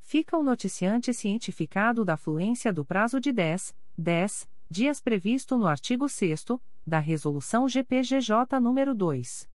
Fica 0.01 0.39
o 0.39 0.45
noticiante 0.45 1.13
cientificado 1.13 2.05
da 2.05 2.17
fluência 2.17 2.73
do 2.73 2.85
prazo 2.85 3.19
de 3.19 3.33
10, 3.33 3.75
10 3.99 4.49
dias 4.71 5.01
previsto 5.01 5.59
no 5.59 5.67
artigo 5.67 6.09
6 6.09 6.45
da 6.89 6.99
Resolução 6.99 7.69
GPGJ 7.69 8.59
nº 8.59 8.95
2. 8.95 9.47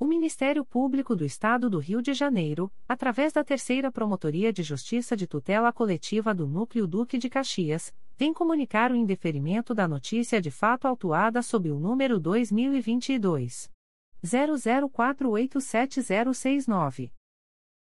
O 0.00 0.04
Ministério 0.04 0.64
Público 0.64 1.16
do 1.16 1.24
Estado 1.24 1.68
do 1.68 1.80
Rio 1.80 2.00
de 2.00 2.14
Janeiro, 2.14 2.70
através 2.88 3.32
da 3.32 3.42
Terceira 3.42 3.90
Promotoria 3.90 4.52
de 4.52 4.62
Justiça 4.62 5.16
de 5.16 5.26
Tutela 5.26 5.72
Coletiva 5.72 6.32
do 6.32 6.46
Núcleo 6.46 6.86
Duque 6.86 7.18
de 7.18 7.28
Caxias, 7.28 7.92
vem 8.16 8.32
comunicar 8.32 8.92
o 8.92 8.94
indeferimento 8.94 9.74
da 9.74 9.88
notícia 9.88 10.40
de 10.40 10.52
fato 10.52 10.86
autuada 10.86 11.42
sob 11.42 11.68
o 11.68 11.80
número 11.80 12.20
2022 12.20 13.68
00487069. 14.24 17.10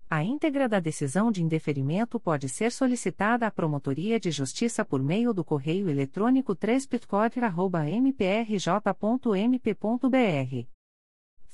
A 0.10 0.24
íntegra 0.24 0.68
da 0.68 0.80
decisão 0.80 1.32
de 1.32 1.44
indeferimento 1.44 2.20
pode 2.20 2.50
ser 2.50 2.72
solicitada 2.72 3.46
à 3.46 3.52
Promotoria 3.52 4.20
de 4.20 4.32
Justiça 4.32 4.84
por 4.84 5.04
meio 5.04 5.36
do 5.36 5.46
correio 5.46 5.88
eletrônico 5.88 6.56
3 6.56 6.88
mprj.mp.br 8.02 10.77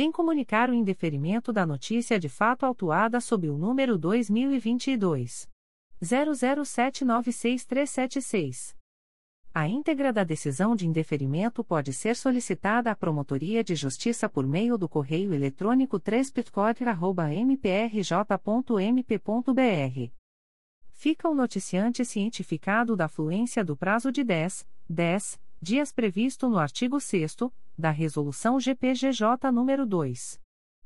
vem 0.00 0.10
comunicar 0.10 0.70
o 0.70 0.74
indeferimento 0.74 1.52
da 1.52 1.66
notícia 1.66 2.18
de 2.18 2.26
fato 2.26 2.64
autuada 2.64 3.20
sob 3.20 3.50
o 3.50 3.58
número 3.58 3.98
2022 3.98 5.46
00796376. 6.02 8.74
A 9.52 9.68
íntegra 9.68 10.10
da 10.10 10.24
decisão 10.24 10.74
de 10.74 10.86
indeferimento 10.86 11.62
pode 11.62 11.92
ser 11.92 12.16
solicitada 12.16 12.90
à 12.90 12.96
Promotoria 12.96 13.62
de 13.62 13.74
Justiça 13.74 14.26
por 14.26 14.46
meio 14.46 14.78
do 14.78 14.88
correio 14.88 15.34
eletrônico 15.34 16.00
3 16.00 16.32
mprj.mp.br. 17.46 20.12
Fica 20.92 21.28
o 21.28 21.34
noticiante 21.34 22.06
cientificado 22.06 22.96
da 22.96 23.06
fluência 23.06 23.62
do 23.62 23.76
prazo 23.76 24.10
de 24.10 24.24
10, 24.24 24.66
10 24.88 25.38
dias 25.60 25.92
previsto 25.92 26.48
no 26.48 26.58
artigo 26.58 26.98
6 26.98 27.36
da 27.80 27.90
Resolução 27.90 28.60
GPGJ 28.60 29.50
nº 29.50 29.84
2. 29.84 30.40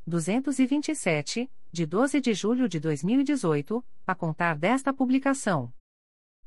227, 0.07 1.51
de 1.73 1.87
12 1.87 2.21
de 2.21 2.33
julho 2.33 2.69
de 2.69 2.79
2018, 2.79 3.85
a 4.07 4.15
contar 4.15 4.57
desta 4.57 4.93
publicação. 4.93 5.73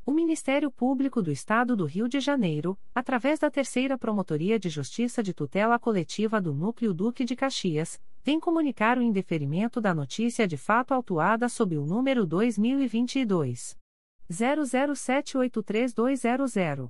O 0.05 0.11
Ministério 0.11 0.71
Público 0.71 1.21
do 1.21 1.29
Estado 1.31 1.75
do 1.75 1.83
Rio 1.83 2.07
de 2.07 2.21
Janeiro, 2.21 2.79
através 2.95 3.39
da 3.39 3.51
Terceira 3.51 3.97
Promotoria 3.97 4.57
de 4.57 4.69
Justiça 4.69 5.21
de 5.21 5.33
Tutela 5.33 5.77
Coletiva 5.77 6.39
do 6.39 6.53
Núcleo 6.53 6.93
Duque 6.93 7.25
de 7.25 7.35
Caxias, 7.35 7.99
vem 8.23 8.39
comunicar 8.39 8.97
o 8.97 9.01
indeferimento 9.01 9.81
da 9.81 9.93
notícia 9.93 10.47
de 10.47 10.55
fato 10.55 10.93
autuada 10.93 11.49
sob 11.49 11.77
o 11.77 11.85
número 11.85 12.25
2022 12.25 13.77
00783200. 14.31 16.89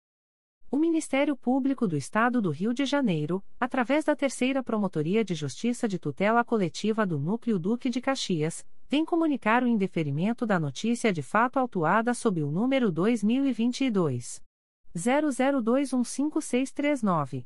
O 0.73 0.77
Ministério 0.77 1.35
Público 1.35 1.85
do 1.85 1.97
Estado 1.97 2.41
do 2.41 2.49
Rio 2.49 2.73
de 2.73 2.85
Janeiro, 2.85 3.43
através 3.59 4.05
da 4.05 4.15
Terceira 4.15 4.63
Promotoria 4.63 5.21
de 5.21 5.35
Justiça 5.35 5.85
de 5.85 5.99
Tutela 5.99 6.45
Coletiva 6.45 7.05
do 7.05 7.19
Núcleo 7.19 7.59
Duque 7.59 7.89
de 7.89 7.99
Caxias, 7.99 8.65
vem 8.87 9.03
comunicar 9.03 9.63
o 9.63 9.67
indeferimento 9.67 10.45
da 10.45 10.57
notícia 10.57 11.11
de 11.11 11.21
fato 11.21 11.59
autuada 11.59 12.13
sob 12.13 12.41
o 12.41 12.49
número 12.49 12.89
2022 12.89 14.41
00215639. 14.95 17.45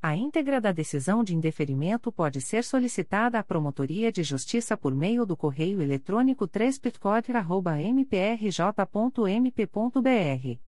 A 0.00 0.16
íntegra 0.16 0.58
da 0.58 0.72
decisão 0.72 1.22
de 1.22 1.36
indeferimento 1.36 2.10
pode 2.10 2.40
ser 2.40 2.64
solicitada 2.64 3.38
à 3.38 3.44
Promotoria 3.44 4.10
de 4.10 4.22
Justiça 4.22 4.74
por 4.74 4.94
meio 4.94 5.26
do 5.26 5.36
correio 5.36 5.82
eletrônico 5.82 6.48
3 6.48 6.80
mprj.mp.br. 7.94 10.67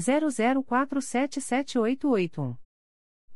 00477881. 0.00 2.56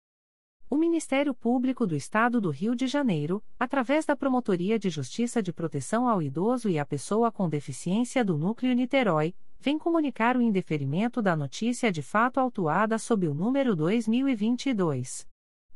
O 0.73 0.77
Ministério 0.77 1.33
Público 1.33 1.85
do 1.85 1.97
Estado 1.97 2.39
do 2.39 2.49
Rio 2.49 2.73
de 2.73 2.87
Janeiro, 2.87 3.43
através 3.59 4.05
da 4.05 4.15
Promotoria 4.15 4.79
de 4.79 4.89
Justiça 4.89 5.43
de 5.43 5.51
Proteção 5.51 6.07
ao 6.07 6.21
Idoso 6.21 6.69
e 6.69 6.79
à 6.79 6.85
Pessoa 6.85 7.29
com 7.29 7.49
Deficiência 7.49 8.23
do 8.23 8.37
Núcleo 8.37 8.73
Niterói, 8.73 9.35
vem 9.59 9.77
comunicar 9.77 10.37
o 10.37 10.41
indeferimento 10.41 11.21
da 11.21 11.35
notícia 11.35 11.91
de 11.91 12.01
fato 12.01 12.39
autuada 12.39 12.97
sob 12.97 13.27
o 13.27 13.33
número 13.33 13.75
2022 13.75 15.27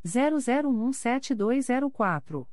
00172204. 0.05 2.47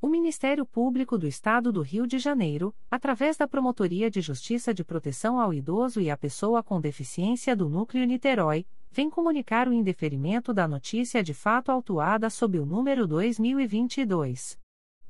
O 0.00 0.08
Ministério 0.08 0.64
Público 0.64 1.18
do 1.18 1.26
Estado 1.26 1.70
do 1.70 1.82
Rio 1.82 2.06
de 2.06 2.18
Janeiro, 2.18 2.74
através 2.90 3.36
da 3.36 3.46
Promotoria 3.46 4.10
de 4.10 4.22
Justiça 4.22 4.72
de 4.72 4.82
Proteção 4.82 5.38
ao 5.38 5.52
Idoso 5.52 6.00
e 6.00 6.08
à 6.08 6.16
Pessoa 6.16 6.62
com 6.62 6.80
Deficiência 6.80 7.54
do 7.54 7.68
Núcleo 7.68 8.06
Niterói, 8.06 8.64
vem 8.90 9.08
comunicar 9.08 9.68
o 9.68 9.72
indeferimento 9.72 10.52
da 10.52 10.66
notícia 10.66 11.22
de 11.22 11.32
fato 11.32 11.70
autuada 11.70 12.28
sob 12.28 12.58
o 12.58 12.66
número 12.66 13.06
2022 13.06 14.58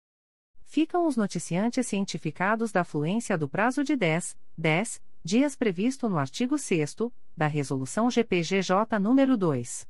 ficam 0.68 1.06
os 1.06 1.16
noticiantes 1.16 1.86
cientificados 1.86 2.70
da 2.70 2.84
fluência 2.84 3.38
do 3.38 3.48
prazo 3.48 3.82
de 3.82 3.96
10, 3.96 4.36
10 4.56 5.02
dias 5.24 5.56
previsto 5.56 6.10
no 6.10 6.18
artigo 6.18 6.58
6 6.58 6.96
da 7.34 7.46
Resolução 7.46 8.10
GPGJ 8.10 8.76
nº 9.00 9.36
2. 9.36 9.88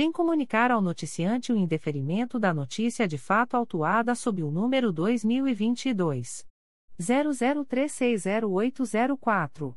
vem 0.00 0.10
comunicar 0.10 0.70
ao 0.70 0.80
noticiante 0.80 1.52
o 1.52 1.56
indeferimento 1.58 2.38
da 2.38 2.54
notícia 2.54 3.06
de 3.06 3.18
fato 3.18 3.54
autuada 3.54 4.14
sob 4.14 4.42
o 4.42 4.50
número 4.50 4.90
2022. 4.90 6.46
00360804. 6.98 9.76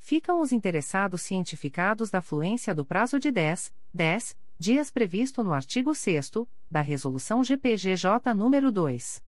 ficam 0.00 0.40
os 0.40 0.50
interessados 0.50 1.22
cientificados 1.22 2.10
da 2.10 2.20
fluência 2.20 2.74
do 2.74 2.84
prazo 2.84 3.20
de 3.20 3.30
10, 3.30 3.72
10 3.94 4.36
dias 4.60 4.90
previsto 4.90 5.42
no 5.42 5.54
artigo 5.54 5.94
6 5.94 6.32
da 6.70 6.82
Resolução 6.82 7.42
GPGJ 7.42 8.34
nº 8.34 8.70
2. 8.70 9.24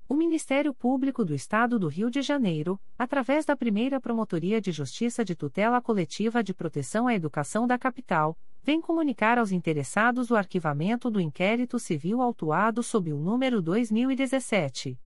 O 0.10 0.14
Ministério 0.14 0.74
Público 0.74 1.24
do 1.24 1.34
Estado 1.34 1.80
do 1.80 1.88
Rio 1.88 2.12
de 2.12 2.22
Janeiro, 2.22 2.78
através 3.00 3.46
da 3.46 3.56
primeira 3.56 4.02
Promotoria 4.02 4.60
de 4.60 4.74
Justiça 4.74 5.24
de 5.24 5.38
Tutela 5.38 5.82
Coletiva 5.82 6.44
de 6.44 6.54
Proteção 6.54 7.08
à 7.08 7.16
Educação 7.16 7.66
da 7.66 7.80
Capital, 7.80 8.38
vem 8.62 8.82
comunicar 8.82 9.38
aos 9.38 9.54
interessados 9.54 10.30
o 10.30 10.36
arquivamento 10.36 11.10
do 11.10 11.22
inquérito 11.22 11.80
civil 11.80 12.22
autuado 12.22 12.84
sob 12.84 13.14
o 13.14 13.18
número 13.18 13.62
2017 13.62 15.00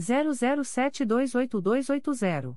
00728280. 0.00 2.56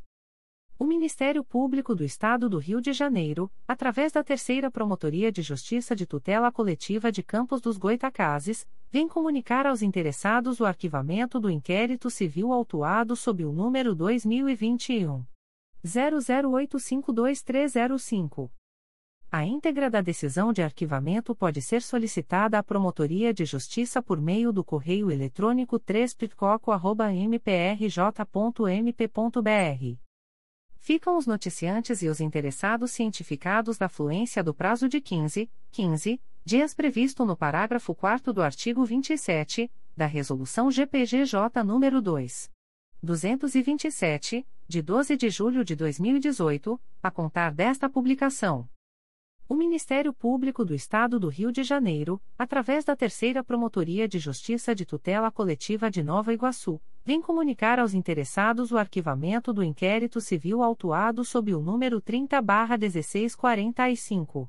O 0.77 0.85
Ministério 0.85 1.45
Público 1.45 1.95
do 1.95 2.03
Estado 2.03 2.49
do 2.49 2.59
Rio 2.59 2.81
de 2.81 2.93
Janeiro, 2.93 3.49
através 3.69 4.11
da 4.11 4.25
Terceira 4.25 4.69
Promotoria 4.69 5.31
de 5.31 5.41
Justiça 5.41 5.95
de 5.95 6.05
Tutela 6.05 6.51
Coletiva 6.51 7.13
de 7.13 7.23
Campos 7.23 7.61
dos 7.61 7.77
Goitacazes, 7.77 8.67
vem 8.91 9.07
comunicar 9.07 9.69
aos 9.69 9.83
interessados 9.83 10.59
o 10.59 10.65
arquivamento 10.65 11.39
do 11.39 11.49
inquérito 11.49 12.11
civil 12.11 12.53
autuado 12.53 13.15
sob 13.15 13.45
o 13.45 13.53
número 13.53 13.95
2021 13.95 15.25
00852305. 15.85 18.51
A 19.31 19.45
íntegra 19.45 19.89
da 19.89 20.01
decisão 20.01 20.53
de 20.53 20.63
arquivamento 20.63 21.33
pode 21.35 21.63
ser 21.63 21.83
solicitada 21.83 22.59
à 22.59 22.63
Promotoria 22.63 23.33
de 23.33 23.45
Justiça 23.45 24.03
por 24.03 24.21
meio 24.21 24.53
do 24.53 24.63
correio 24.63 25.11
eletrônico 25.11 25.79
3 25.79 26.17
mprj.mp.br 27.29 28.23
ficam 30.83 31.17
os 31.17 31.29
noticiantes 31.29 32.03
e 32.03 32.09
os 32.09 32.21
interessados 32.21 32.91
cientificados 32.91 33.79
da 33.79 33.89
fluência 33.89 34.43
do 34.43 34.53
prazo 34.53 34.89
de 34.89 35.01
15, 35.01 35.49
15 35.71 36.21
dias 36.45 36.75
previsto 36.75 37.25
no 37.25 37.37
parágrafo 37.37 37.95
4 37.95 38.33
do 38.33 38.43
artigo 38.43 38.85
27 38.85 39.71
da 39.97 40.07
Resolução 40.07 40.73
GPGJ 40.73 41.63
nº 41.63 42.01
2. 42.01 42.51
227, 43.01 44.45
de 44.73 44.81
12 44.81 45.19
de 45.19 45.29
julho 45.29 45.63
de 45.63 45.77
2018, 45.77 46.81
a 47.03 47.11
contar 47.11 47.53
desta 47.53 47.91
publicação. 47.91 48.67
O 49.47 49.55
Ministério 49.55 50.15
Público 50.15 50.65
do 50.65 50.75
Estado 50.75 51.21
do 51.21 51.29
Rio 51.29 51.53
de 51.53 51.63
Janeiro, 51.63 52.19
através 52.39 52.83
da 52.83 52.97
Terceira 52.97 53.45
Promotoria 53.45 54.09
de 54.09 54.19
Justiça 54.19 54.75
de 54.75 54.87
Tutela 54.87 55.31
Coletiva 55.31 55.91
de 55.91 56.03
Nova 56.03 56.33
Iguaçu, 56.33 56.81
vem 57.05 57.21
comunicar 57.21 57.79
aos 57.79 57.93
interessados 57.93 58.73
o 58.73 58.79
arquivamento 58.79 59.53
do 59.53 59.63
inquérito 59.63 60.23
civil 60.23 60.63
autuado 60.63 61.23
sob 61.23 61.55
o 61.55 61.61
número 61.61 62.01
30-1645. 62.01 64.49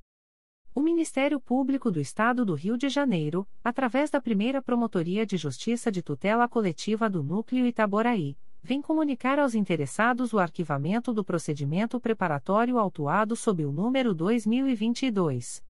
O 0.73 0.79
Ministério 0.79 1.37
Público 1.37 1.91
do 1.91 1.99
Estado 1.99 2.45
do 2.45 2.53
Rio 2.53 2.77
de 2.77 2.87
Janeiro, 2.87 3.45
através 3.61 4.09
da 4.09 4.21
primeira 4.21 4.61
Promotoria 4.61 5.25
de 5.25 5.35
Justiça 5.35 5.91
de 5.91 6.01
Tutela 6.01 6.47
Coletiva 6.47 7.09
do 7.09 7.21
Núcleo 7.21 7.65
Itaboraí, 7.65 8.37
vem 8.63 8.81
comunicar 8.81 9.37
aos 9.37 9.53
interessados 9.53 10.31
o 10.31 10.39
arquivamento 10.39 11.13
do 11.13 11.25
procedimento 11.25 11.99
preparatório 11.99 12.79
autuado 12.79 13.35
sob 13.35 13.65
o 13.65 13.71
número 13.71 14.13
2022. 14.13 15.61